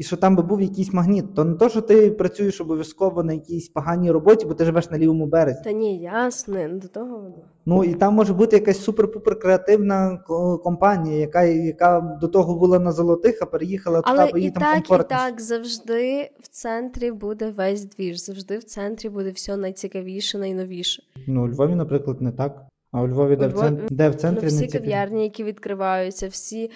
І 0.00 0.02
що 0.02 0.16
там 0.16 0.36
би 0.36 0.42
був 0.42 0.60
якийсь 0.60 0.92
магніт, 0.92 1.34
то 1.34 1.44
не 1.44 1.54
то, 1.54 1.68
що 1.68 1.80
ти 1.80 2.10
працюєш 2.10 2.60
обов'язково 2.60 3.22
на 3.22 3.32
якійсь 3.32 3.68
поганій 3.68 4.10
роботі, 4.10 4.46
бо 4.46 4.54
ти 4.54 4.64
живеш 4.64 4.90
на 4.90 4.98
лівому 4.98 5.26
березі. 5.26 5.60
Та 5.64 5.72
ні, 5.72 5.98
ясно, 5.98 6.68
до 6.68 6.88
того. 6.88 7.34
Ну 7.66 7.84
і 7.84 7.94
там 7.94 8.14
може 8.14 8.34
бути 8.34 8.56
якась 8.56 8.88
супер-пупер 8.88 9.38
креативна 9.38 10.16
компанія, 10.64 11.18
яка 11.18 11.42
яка 11.42 12.18
до 12.20 12.28
того 12.28 12.54
була 12.54 12.78
на 12.78 12.92
золотих, 12.92 13.38
а 13.42 13.46
переїхала 13.46 14.00
туди, 14.02 14.28
бо 14.32 14.38
їй 14.38 14.50
там 14.50 14.62
так, 14.62 14.74
комфортніше. 14.74 15.22
і 15.22 15.28
так 15.28 15.40
завжди 15.40 16.30
в 16.40 16.48
центрі 16.48 17.12
буде 17.12 17.50
весь 17.50 17.84
двіж, 17.84 18.24
завжди 18.24 18.58
в 18.58 18.64
центрі 18.64 19.08
буде 19.08 19.30
все 19.30 19.56
найцікавіше, 19.56 20.38
найновіше. 20.38 21.02
Ну 21.26 21.44
у 21.44 21.48
Львові, 21.48 21.74
наприклад, 21.74 22.22
не 22.22 22.32
так. 22.32 22.66
А 22.92 23.02
у 23.02 23.08
Львові, 23.08 23.36
де, 23.36 23.48
Львові... 23.48 23.56
В 23.56 23.60
центрі, 23.60 23.86
де 23.90 24.08
в 24.08 24.14
центрі 24.14 24.42
ну, 24.42 24.48
всі 24.48 24.66
кав'ярні, 24.66 25.22
які 25.22 25.44
відкриваються, 25.44 26.28
всі 26.28 26.70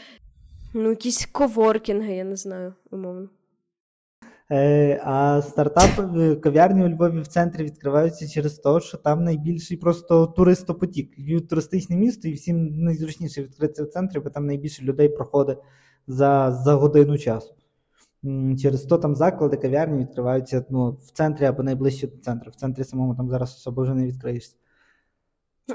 Ну, 0.76 0.90
якісь 0.90 1.26
коворкінги, 1.26 2.14
я 2.14 2.24
не 2.24 2.36
знаю, 2.36 2.74
умовно. 2.90 3.28
Е, 4.50 5.00
А 5.04 5.42
стартап 5.42 5.90
е, 6.16 6.36
кав'ярні 6.36 6.84
у 6.84 6.88
Львові 6.88 7.20
в 7.20 7.26
центрі 7.26 7.64
відкриваються 7.64 8.28
через 8.28 8.58
те, 8.58 8.80
що 8.80 8.98
там 8.98 9.24
найбільший 9.24 9.76
просто 9.76 10.26
туристопотік. 10.26 11.18
Львів 11.18 11.48
туристичне 11.48 11.96
місто, 11.96 12.28
і 12.28 12.32
всім 12.32 12.82
найзручніше 12.82 13.42
відкритися 13.42 13.84
в 13.84 13.88
центрі, 13.88 14.20
бо 14.20 14.30
там 14.30 14.46
найбільше 14.46 14.82
людей 14.82 15.08
проходить 15.08 15.58
за 16.06 16.52
за 16.64 16.74
годину 16.74 17.18
часу. 17.18 17.54
Через 18.62 18.82
то 18.82 18.98
там 18.98 19.14
заклади, 19.14 19.56
кав'ярні 19.56 19.98
відкриваються 19.98 20.64
ну, 20.70 20.90
в 20.90 21.10
центрі 21.10 21.44
або 21.44 21.62
найближче 21.62 22.06
до 22.06 22.16
центру. 22.16 22.50
В 22.50 22.54
центрі 22.54 22.84
самому 22.84 23.14
там 23.14 23.30
зараз 23.30 23.54
особо 23.54 23.82
вже 23.82 23.94
не 23.94 24.06
відкриєшся. 24.06 24.56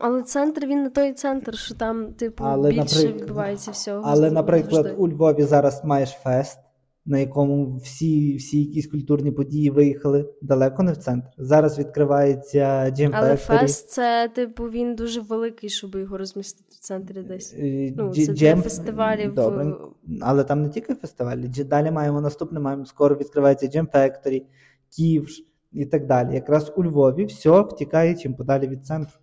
Але 0.01 0.21
центр 0.21 0.65
він 0.65 0.83
не 0.83 0.89
той 0.89 1.13
центр, 1.13 1.57
що 1.57 1.75
там, 1.75 2.13
типу, 2.13 2.43
але, 2.43 2.71
більше 2.71 3.07
відбувається 3.07 3.71
всього. 3.71 4.01
Але, 4.05 4.31
наприклад, 4.31 4.95
у 4.97 5.07
Львові 5.07 5.43
зараз 5.43 5.81
маєш 5.83 6.09
фест, 6.09 6.59
на 7.05 7.19
якому 7.19 7.77
всі 7.77 8.35
всі 8.35 8.63
якісь 8.63 8.87
культурні 8.87 9.31
події 9.31 9.69
виїхали 9.69 10.29
далеко 10.41 10.83
не 10.83 10.91
в 10.91 10.97
центр. 10.97 11.27
Зараз 11.37 11.79
відкривається 11.79 12.93
Gym 12.97 13.11
Але 13.13 13.35
фест 13.35 13.89
це, 13.89 14.29
типу, 14.35 14.63
він 14.63 14.95
дуже 14.95 15.21
великий, 15.21 15.69
щоб 15.69 15.95
його 15.95 16.17
розмістити 16.17 16.69
в 16.69 16.79
центрі 16.79 17.21
десь. 17.21 17.55
Е, 17.57 17.93
ну, 17.97 18.13
Це 18.13 18.33
для 18.33 18.55
фестивалів. 18.55 19.33
Добре. 19.33 19.75
Але 20.21 20.43
там 20.43 20.63
не 20.63 20.69
тільки 20.69 20.95
фестивалі. 20.95 21.47
Далі 21.47 21.91
маємо 21.91 22.21
наступне, 22.21 22.59
маємо 22.59 22.85
скоро 22.85 23.15
відкривається 23.15 23.65
Gym 23.65 23.91
Factory, 23.91 24.41
Ківш 24.89 25.43
і 25.71 25.85
так 25.85 26.05
далі. 26.05 26.33
Якраз 26.33 26.71
у 26.75 26.83
Львові 26.83 27.25
все 27.25 27.61
втікає 27.61 28.15
чим 28.15 28.33
подалі 28.33 28.67
від 28.67 28.85
центру 28.85 29.19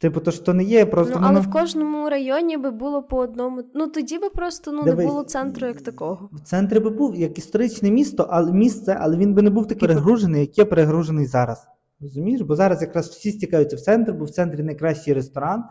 Типу, 0.00 0.20
то 0.20 0.30
що 0.30 0.54
не 0.54 0.64
є 0.64 0.86
просто. 0.86 1.14
Ну, 1.14 1.20
але 1.22 1.40
воно... 1.40 1.50
в 1.50 1.52
кожному 1.52 2.10
районі 2.10 2.56
би 2.56 2.70
було 2.70 3.02
по 3.02 3.16
одному. 3.16 3.62
Ну 3.74 3.86
тоді 3.86 4.18
би 4.18 4.30
просто 4.30 4.72
ну, 4.72 4.82
Дивись, 4.82 4.98
не 4.98 5.06
було 5.06 5.22
центру 5.22 5.66
як 5.66 5.82
такого. 5.82 6.28
В 6.32 6.40
центрі 6.40 6.80
би 6.80 6.90
був 6.90 7.16
як 7.16 7.38
історичне 7.38 7.90
місто, 7.90 8.26
але 8.30 8.52
місце, 8.52 8.98
але 9.00 9.16
він 9.16 9.34
би 9.34 9.42
не 9.42 9.50
був 9.50 9.68
такий 9.68 9.88
перегружений, 9.88 10.40
як 10.40 10.58
є 10.58 10.64
перегружений 10.64 11.26
зараз. 11.26 11.68
Розумієш? 12.00 12.40
Бо 12.40 12.56
зараз 12.56 12.82
якраз 12.82 13.08
всі 13.08 13.32
стікаються 13.32 13.76
в 13.76 13.80
центр, 13.80 14.12
бо 14.12 14.24
в 14.24 14.30
центрі 14.30 14.62
найкращий 14.62 15.14
ресторан 15.14 15.64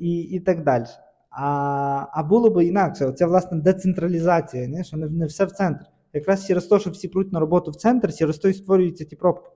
і 0.00 0.18
і 0.20 0.40
так 0.40 0.64
далі. 0.64 0.86
А 1.30 2.06
а 2.12 2.22
було 2.22 2.50
б 2.50 2.64
інакше. 2.64 3.12
Це 3.12 3.26
власне 3.26 3.58
децентралізація, 3.58 4.68
не? 4.68 4.84
що 4.84 4.96
не, 4.96 5.08
не 5.08 5.26
все 5.26 5.44
в 5.44 5.52
центр. 5.52 5.84
Якраз 6.12 6.46
через 6.46 6.66
те, 6.66 6.78
що 6.78 6.90
всі 6.90 7.08
пруть 7.08 7.32
на 7.32 7.40
роботу 7.40 7.70
в 7.70 7.76
центр, 7.76 8.14
через 8.14 8.38
то 8.38 8.48
і 8.48 8.54
створюються 8.54 9.04
ті 9.04 9.16
пробки. 9.16 9.50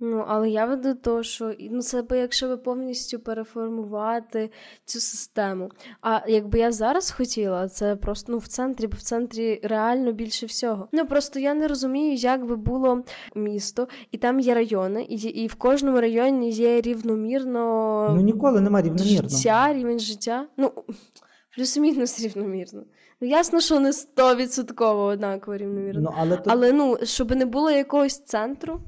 Ну, 0.00 0.24
але 0.28 0.50
я 0.50 0.66
веду 0.66 0.94
до 1.04 1.22
що 1.22 1.52
ну, 1.70 1.82
це 1.82 2.02
би 2.02 2.18
якщо 2.18 2.48
би 2.48 2.56
повністю 2.56 3.18
переформувати 3.18 4.50
цю 4.84 5.00
систему. 5.00 5.70
А 6.00 6.20
якби 6.28 6.58
я 6.58 6.72
зараз 6.72 7.10
хотіла, 7.10 7.68
це 7.68 7.96
просто 7.96 8.32
ну, 8.32 8.38
в 8.38 8.46
центрі, 8.46 8.86
бо 8.86 8.96
в 8.96 9.02
центрі 9.02 9.60
реально 9.62 10.12
більше 10.12 10.46
всього. 10.46 10.88
Ну 10.92 11.06
просто 11.06 11.38
я 11.38 11.54
не 11.54 11.68
розумію, 11.68 12.14
як 12.14 12.46
би 12.46 12.56
було 12.56 13.04
місто, 13.34 13.88
і 14.12 14.18
там 14.18 14.40
є 14.40 14.54
райони, 14.54 15.02
і 15.02 15.14
і 15.14 15.46
в 15.46 15.54
кожному 15.54 16.00
районі 16.00 16.50
є 16.50 16.80
рівномірно 16.80 18.12
Ну 18.14 18.20
ніколи 18.20 18.60
немає 18.60 18.84
рівномірно. 18.84 19.28
життя, 19.28 19.72
рівень 19.72 19.98
життя. 19.98 20.46
Ну 20.56 20.72
плюс-мінус 21.56 22.20
рівномірно. 22.20 22.82
Ну, 23.20 23.28
ясно, 23.28 23.60
що 23.60 23.80
не 23.80 23.92
стовідсотково 23.92 25.04
однаково 25.04 25.56
рівномірно. 25.56 26.00
Ну, 26.00 26.16
але, 26.18 26.36
то... 26.36 26.50
але 26.50 26.72
ну, 26.72 26.96
щоб 27.02 27.36
не 27.36 27.46
було 27.46 27.70
якогось 27.70 28.24
центру. 28.24 28.80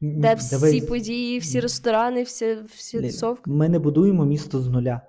Де 0.00 0.34
всі 0.34 0.56
Давай... 0.56 0.80
події, 0.80 1.38
всі 1.38 1.60
ресторани, 1.60 2.22
всі 2.22 2.56
всі 2.76 3.00
тусовки? 3.00 3.50
Ми 3.50 3.68
не 3.68 3.78
будуємо 3.78 4.24
місто 4.24 4.60
з 4.60 4.68
нуля. 4.68 5.00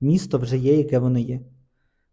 Місто 0.00 0.38
вже 0.38 0.58
є, 0.58 0.76
яке 0.76 0.98
воно 0.98 1.18
є. 1.18 1.40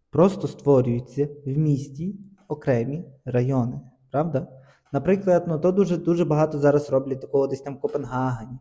Просто 0.10 0.48
створюються 0.48 1.30
в 1.46 1.58
місті 1.58 2.16
окремі 2.48 3.06
райони. 3.26 3.82
Правда? 4.12 4.48
Наприклад, 4.92 5.46
ну 5.48 5.60
то 5.60 5.72
дуже 5.72 5.98
дуже 5.98 6.26
багато 6.26 6.60
зараз 6.60 6.90
роблять 6.90 7.22
такого 7.22 7.48
десь 7.48 7.62
там 7.62 7.76
в 7.76 7.80
Копенгагені. 7.80 8.60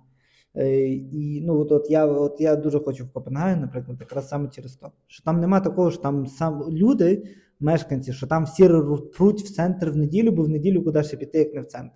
Е, 0.57 0.88
і 0.88 1.42
ну, 1.46 1.61
от, 1.61 1.72
от 1.72 1.90
я 1.90 2.07
от 2.07 2.40
я 2.40 2.57
дуже 2.57 2.81
хочу 2.81 3.05
в 3.05 3.12
Копенгаген, 3.12 3.61
наприклад, 3.61 3.96
якраз 4.00 4.29
саме 4.29 4.48
через 4.48 4.77
то. 4.77 4.92
Що 5.07 5.24
там 5.24 5.40
нема 5.40 5.61
такого, 5.61 5.90
що 5.90 6.03
там 6.03 6.27
сам 6.27 6.70
люди, 6.70 7.24
мешканці, 7.61 8.12
що 8.12 8.27
там 8.27 8.44
всі 8.44 8.68
руть 8.68 9.42
в 9.42 9.55
центр 9.55 9.90
в 9.90 9.96
неділю, 9.96 10.33
бо 10.33 10.42
в 10.42 10.48
неділю 10.48 10.83
куди 10.83 11.03
ще 11.03 11.16
піти, 11.16 11.38
як 11.38 11.55
не 11.55 11.61
в 11.61 11.66
центр. 11.66 11.94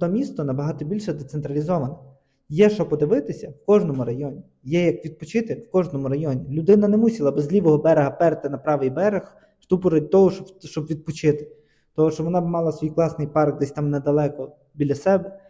То 0.00 0.08
місто 0.08 0.44
набагато 0.44 0.84
більше 0.84 1.12
децентралізоване. 1.12 1.94
Є 2.48 2.70
що 2.70 2.86
подивитися 2.86 3.48
в 3.48 3.66
кожному 3.66 4.04
районі. 4.04 4.42
Є 4.62 4.86
як 4.86 5.04
відпочити 5.04 5.54
в 5.54 5.70
кожному 5.70 6.08
районі. 6.08 6.46
Людина 6.50 6.88
не 6.88 6.96
мусила 6.96 7.30
без 7.30 7.52
лівого 7.52 7.78
берега 7.78 8.10
перти 8.10 8.48
на 8.48 8.58
правий 8.58 8.90
берег, 8.90 9.36
штупори 9.58 10.00
того, 10.00 10.30
щоб 10.30 10.46
щоб 10.60 10.86
відпочити. 10.86 11.52
Того, 11.94 12.10
що 12.10 12.24
вона 12.24 12.40
б 12.40 12.46
мала 12.46 12.72
свій 12.72 12.90
класний 12.90 13.26
парк 13.26 13.58
десь 13.58 13.72
там 13.72 13.90
недалеко 13.90 14.56
біля 14.74 14.94
себе. 14.94 15.40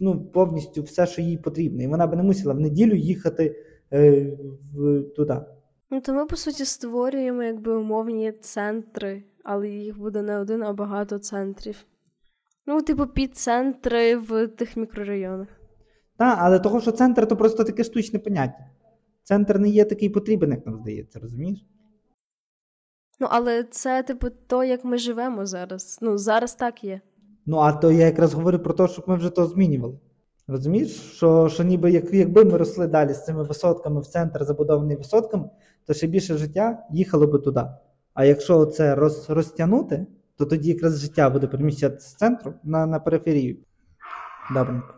Ну, 0.00 0.24
повністю 0.24 0.82
все, 0.82 1.06
що 1.06 1.22
їй 1.22 1.36
потрібно. 1.36 1.82
І 1.82 1.86
вона 1.86 2.06
б 2.06 2.16
не 2.16 2.22
мусила 2.22 2.54
в 2.54 2.60
неділю 2.60 2.94
їхати 2.94 3.56
е, 3.92 4.36
в, 4.74 5.02
туди. 5.02 5.40
Ну, 5.90 6.00
то 6.00 6.14
ми, 6.14 6.26
по 6.26 6.36
суті, 6.36 6.64
створюємо 6.64 7.42
якби 7.42 7.76
умовні 7.76 8.32
центри, 8.32 9.22
але 9.44 9.68
їх 9.68 9.98
буде 9.98 10.22
не 10.22 10.38
один, 10.38 10.62
а 10.62 10.72
багато 10.72 11.18
центрів. 11.18 11.84
Ну, 12.68 12.82
типу, 12.82 13.06
підцентри 13.06 14.16
в 14.16 14.46
тих 14.46 14.76
мікрорайонах. 14.76 15.48
Так, 16.16 16.38
але 16.40 16.58
того, 16.58 16.80
що 16.80 16.92
центр 16.92 17.28
то 17.28 17.36
просто 17.36 17.64
таке 17.64 17.84
штучне 17.84 18.18
поняття. 18.18 18.70
Центр 19.22 19.58
не 19.58 19.68
є 19.68 19.84
такий 19.84 20.08
потрібен, 20.08 20.50
як 20.50 20.66
нам 20.66 20.78
здається, 20.78 21.18
розумієш? 21.18 21.66
Ну, 23.20 23.26
але 23.30 23.64
це, 23.64 24.02
типу, 24.02 24.26
то, 24.46 24.64
як 24.64 24.84
ми 24.84 24.98
живемо 24.98 25.46
зараз. 25.46 25.98
Ну, 26.02 26.18
зараз 26.18 26.54
так 26.54 26.84
є. 26.84 27.00
Ну, 27.46 27.56
а 27.56 27.72
то 27.72 27.92
я 27.92 28.06
якраз 28.06 28.34
говорю 28.34 28.58
про 28.58 28.74
те, 28.74 28.88
щоб 28.88 29.04
ми 29.08 29.16
вже 29.16 29.30
то 29.30 29.46
змінювали. 29.46 29.98
Розумієш, 30.46 30.90
що 30.90 31.48
що 31.48 31.64
ніби 31.64 31.90
як, 31.90 32.14
якби 32.14 32.44
ми 32.44 32.56
росли 32.56 32.86
далі 32.86 33.14
з 33.14 33.24
цими 33.24 33.42
висотками 33.42 34.00
в 34.00 34.06
центр, 34.06 34.44
забудований 34.44 34.96
висотками, 34.96 35.50
то 35.86 35.94
ще 35.94 36.06
більше 36.06 36.36
життя 36.36 36.86
їхало 36.90 37.26
би 37.26 37.38
туди. 37.38 37.64
А 38.14 38.24
якщо 38.24 38.66
це 38.66 38.94
роз, 38.94 39.30
розтягнути, 39.30 40.06
то 40.38 40.46
тоді 40.46 40.68
якраз 40.68 41.00
життя 41.00 41.30
буде 41.30 41.46
переміщатися 41.46 42.08
з 42.08 42.14
центру 42.14 42.54
на 42.64 42.86
на 42.86 42.98
периферію. 42.98 43.56
Добренько. 44.54 44.94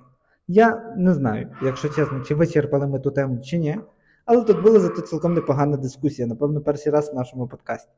Я 0.48 0.94
не 0.96 1.14
знаю, 1.14 1.56
якщо 1.62 1.88
чесно, 1.88 2.20
чи 2.20 2.34
вичерпали 2.34 2.86
ми 2.86 3.00
ту 3.00 3.10
тему, 3.10 3.40
чи 3.44 3.58
ні. 3.58 3.78
Але 4.24 4.44
тут 4.44 4.62
була 4.62 4.80
зато 4.80 5.00
цілком 5.00 5.34
непогана 5.34 5.76
дискусія, 5.76 6.28
напевно, 6.28 6.60
перший 6.60 6.92
раз 6.92 7.12
в 7.12 7.14
нашому 7.14 7.48
подкасті. 7.48 7.90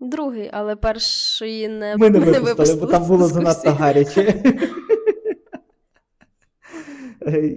Другий, 0.00 0.50
але 0.52 0.76
перший 0.76 1.68
не 1.68 1.96
Ми 1.96 2.10
не 2.10 2.18
випустили, 2.18 2.44
не 2.44 2.50
випустили 2.50 2.80
бо 2.80 2.86
там 2.86 3.06
було 3.06 3.26
занадто 3.26 3.70
гаряче. 3.70 4.42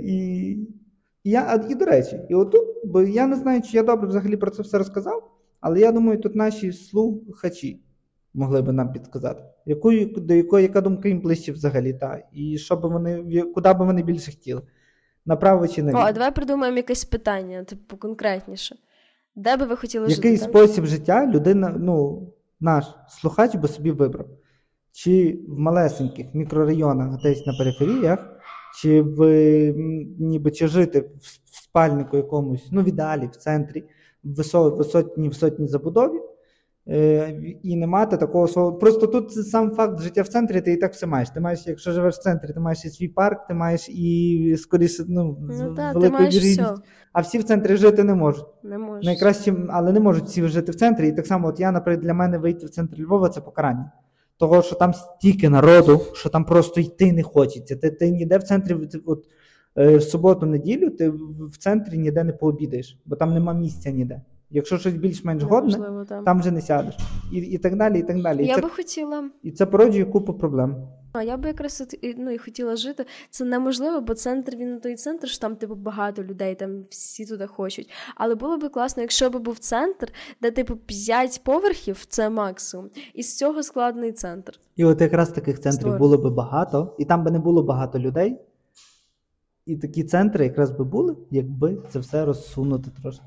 І 0.04 0.58
я, 1.24 1.66
і 1.70 1.76
до 1.76 1.86
речі, 1.86 2.20
і 2.30 2.36
отут, 2.36 2.68
бо 2.84 3.02
я 3.02 3.28
не 3.28 3.36
знаю, 3.36 3.62
чи 3.62 3.78
я 3.78 3.84
добре 3.84 4.08
взагалі 4.08 4.38
про 4.38 4.52
це 4.52 4.62
все 4.62 4.78
розказав, 4.78 5.32
але 5.62 5.80
я 5.80 5.92
думаю, 5.92 6.22
тут 6.22 6.36
наші 6.36 6.72
слухачі 6.72 7.85
могли 8.36 8.62
би 8.62 8.74
нам 8.74 8.92
підказати, 8.92 9.44
якою, 9.66 10.06
до 10.06 10.34
якої 10.34 10.64
яка 10.64 10.82
думка 10.82 11.08
їм 11.08 11.20
ближче 11.20 11.52
взагалі, 11.52 11.94
та, 11.94 12.24
і 12.34 12.58
що 12.58 12.76
би 12.76 12.90
вони, 12.90 13.42
куди 13.42 13.74
би 13.74 13.86
вони 13.86 14.04
більше 14.04 14.32
хотіли? 14.32 14.62
Направо 15.26 15.68
чи 15.68 15.84
наліво? 15.84 16.00
О, 16.00 16.02
а 16.02 16.12
давай 16.12 16.32
придумаємо 16.32 16.78
якесь 16.78 17.06
питання, 17.06 17.64
типу 17.64 17.98
конкретніше. 17.98 18.76
Де 19.36 19.58
би 19.58 19.66
ви 19.66 19.76
хотіли 19.76 20.04
Який 20.04 20.16
жити? 20.16 20.28
Який 20.28 20.50
спосіб 20.50 20.86
життя 20.86 21.28
людина, 21.28 21.76
ну, 21.80 22.28
наш 22.60 22.86
слухач 23.10 23.56
би 23.56 23.68
собі 23.68 23.92
вибрав? 23.92 24.28
Чи 24.92 25.40
в 25.48 25.60
малесеньких 25.60 26.26
мікрорайонах, 26.34 27.22
десь 27.22 27.46
на 27.46 27.54
периферіях, 27.54 28.30
чи 28.82 29.02
в 29.02 29.20
ніби 30.20 30.52
чи 30.52 30.68
жити 30.68 31.00
в 31.00 31.58
спальнику 31.64 32.18
якомусь, 32.18 32.68
ну 32.72 32.82
в 32.82 32.88
ідеалі, 32.88 33.28
в 33.28 33.36
центрі, 33.36 33.84
в 34.24 34.36
висотній 34.78 35.30
висотній 35.30 35.68
забудові, 35.68 36.20
Е, 36.20 36.35
і 37.64 37.76
не 37.76 37.88
мати 37.88 38.18
такого 38.18 38.48
свого. 38.48 38.74
Просто 38.74 39.08
тут 39.08 39.32
сам 39.32 39.72
факт 39.72 40.02
життя 40.02 40.22
в 40.22 40.28
центрі, 40.28 40.62
ти 40.62 40.74
і 40.74 40.78
так 40.78 40.94
все 40.94 41.08
маєш. 41.08 41.30
Ти 41.30 41.40
маєш, 41.40 41.64
якщо 41.66 41.92
живеш 41.92 42.16
в 42.16 42.22
центрі, 42.22 42.54
ти 42.54 42.60
маєш 42.60 42.86
і 42.86 42.90
свій 42.90 43.08
парк, 43.08 43.48
ти 43.48 43.54
маєш 43.54 43.90
і 43.90 44.56
скоріше 44.60 45.04
ну, 45.08 45.38
ну 45.42 45.76
та, 45.76 45.92
велику 45.92 46.24
вірність. 46.24 46.62
А 47.14 47.22
всі 47.22 47.38
в 47.38 47.44
центрі 47.44 47.76
жити 47.76 48.04
не 48.04 48.16
можуть. 48.16 48.46
Не 48.64 48.78
можуть. 48.78 49.06
Найкраще, 49.06 49.56
але 49.70 49.92
не 49.92 50.00
можуть 50.00 50.26
всі 50.26 50.48
жити 50.48 50.72
в 50.72 50.76
центрі. 50.76 51.08
І 51.08 51.12
так 51.12 51.28
само, 51.28 51.48
от 51.48 51.60
я, 51.60 51.72
наприклад, 51.72 52.06
для 52.06 52.14
мене 52.14 52.38
вийти 52.38 52.66
в 52.66 52.70
центр 52.70 53.02
Львова 53.02 53.30
це 53.30 53.42
покарання. 53.42 53.92
Того, 54.38 54.62
що 54.62 54.76
там 54.76 54.94
стільки 54.94 55.50
народу, 55.50 56.02
що 56.14 56.30
там 56.30 56.46
просто 56.46 56.82
йти 56.82 57.14
не 57.14 57.24
хочеться. 57.24 57.76
Ти 57.76 57.92
ти 57.92 58.10
ніде 58.12 58.38
в 58.38 58.44
центрі, 58.44 58.76
от 59.06 59.26
е, 59.78 59.98
в 59.98 60.04
суботу-неділю, 60.04 60.90
ти 60.90 61.10
в 61.40 61.58
центрі 61.58 61.98
ніде 61.98 62.24
не 62.24 62.34
пообідаєш, 62.34 63.00
бо 63.06 63.16
там 63.16 63.34
нема 63.34 63.54
місця 63.54 63.92
ніде. 63.92 64.22
Якщо 64.50 64.78
щось 64.78 64.94
більш-менш 64.94 65.44
годне, 65.44 66.06
там. 66.10 66.24
там 66.24 66.40
вже 66.40 66.52
не 66.52 66.62
сядеш. 66.62 66.98
І 67.34 67.38
і 67.38 67.58
так 67.58 67.76
далі. 67.76 68.00
і 68.00 68.04
так 68.04 68.22
далі. 68.22 68.44
І 68.44 68.48
я 68.48 68.56
це, 68.56 68.62
би 68.62 68.70
хотіла. 68.70 69.30
І 69.44 69.52
це 69.52 69.66
породжує 69.66 70.06
купу 70.06 70.34
проблем. 70.34 70.88
А 71.14 71.24
я 71.24 71.38
би 71.38 71.48
якраз 71.48 71.98
ну, 72.18 72.32
і 72.32 72.38
хотіла 72.38 72.76
жити. 72.76 73.06
Це 73.30 73.46
неможливо, 73.46 74.02
бо 74.02 74.14
центр 74.14 74.56
він 74.56 74.80
той 74.80 74.96
центр, 74.96 75.28
що 75.28 75.40
там 75.40 75.56
типу 75.56 75.76
багато 75.76 76.24
людей, 76.24 76.56
там 76.56 76.86
всі 76.90 77.26
туди 77.26 77.48
хочуть. 77.48 77.90
Але 78.16 78.36
було 78.36 78.58
б 78.58 78.70
класно, 78.70 79.02
якщо 79.02 79.30
б 79.30 79.38
був 79.38 79.60
центр, 79.60 80.14
де 80.42 80.52
типу 80.52 80.76
5 80.76 81.42
поверхів 81.44 82.06
це 82.06 82.30
максимум, 82.30 82.90
і 83.14 83.24
з 83.24 83.38
цього 83.38 83.64
складний 83.64 84.12
центр. 84.12 84.60
І 84.76 84.86
от 84.86 85.02
якраз 85.02 85.30
таких 85.30 85.60
центрів 85.60 85.80
Створено. 85.80 86.00
було 86.00 86.18
б 86.18 86.34
багато, 86.34 86.96
і 87.00 87.06
там 87.06 87.24
би 87.24 87.32
не 87.32 87.40
було 87.40 87.64
багато 87.64 88.00
людей. 88.00 88.38
І 89.66 89.76
такі 89.76 90.04
центри 90.04 90.46
якраз 90.46 90.72
би 90.72 90.84
були, 90.84 91.16
якби 91.32 91.78
це 91.90 92.00
все 92.00 92.26
розсунути 92.26 92.92
трошки. 93.02 93.26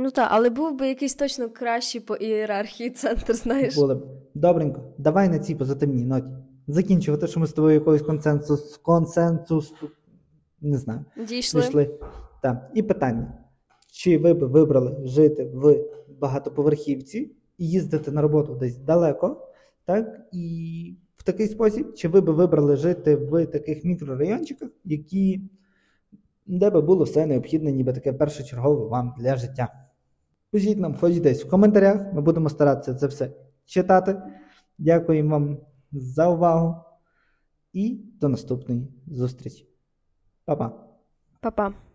Ну 0.00 0.10
так, 0.10 0.28
але 0.30 0.50
був 0.50 0.78
би 0.78 0.88
якийсь 0.88 1.14
точно 1.14 1.50
кращий 1.50 2.00
по 2.00 2.16
ієрархії 2.16 2.90
центр, 2.90 3.34
знаєш. 3.34 3.74
Було 3.74 3.94
б. 3.94 4.06
Добренько, 4.34 4.82
давай 4.98 5.28
на 5.28 5.38
цій 5.38 5.54
позитивній 5.54 6.04
ноті. 6.04 6.30
Закінчувати, 6.68 7.26
що 7.26 7.40
ми 7.40 7.46
з 7.46 7.52
тобою 7.52 7.74
якогось 7.74 8.02
консенсус, 8.02 8.76
консенсус, 8.76 9.74
не 10.60 10.78
знаю. 10.78 11.04
Дійшли. 11.28 11.60
Дійшли. 11.60 11.98
Так. 12.42 12.70
І 12.74 12.82
питання: 12.82 13.32
чи 13.92 14.18
ви 14.18 14.34
б 14.34 14.44
вибрали 14.44 15.06
жити 15.06 15.44
в 15.54 15.84
багатоповерхівці 16.20 17.32
і 17.58 17.68
їздити 17.68 18.10
на 18.10 18.22
роботу 18.22 18.54
десь 18.54 18.76
далеко, 18.76 19.48
так? 19.84 20.20
І 20.32 20.96
в 21.16 21.22
такий 21.22 21.48
спосіб, 21.48 21.94
чи 21.94 22.08
ви 22.08 22.20
б 22.20 22.30
вибрали 22.30 22.76
жити 22.76 23.16
в 23.16 23.46
таких 23.46 23.84
мікрорайончиках, 23.84 24.68
які. 24.84 25.40
Де 26.50 26.70
би 26.70 26.80
було 26.80 27.04
все 27.04 27.26
необхідне, 27.26 27.72
ніби 27.72 27.92
таке 27.92 28.12
першочергове 28.12 28.88
вам 28.88 29.14
для 29.18 29.36
життя. 29.36 29.87
Пишіть 30.50 30.78
нам, 30.78 30.94
хоч 30.94 31.20
десь 31.20 31.44
в 31.44 31.48
коментарях, 31.48 32.12
ми 32.12 32.20
будемо 32.20 32.48
старатися 32.48 32.94
це 32.94 33.06
все 33.06 33.30
читати. 33.64 34.22
Дякуємо 34.78 35.30
вам 35.30 35.58
за 35.92 36.28
увагу 36.28 36.74
і 37.72 38.00
до 38.20 38.28
наступної 38.28 38.88
зустрічі. 39.06 39.68
Па-па! 40.44 40.72
Па-па. 41.40 41.87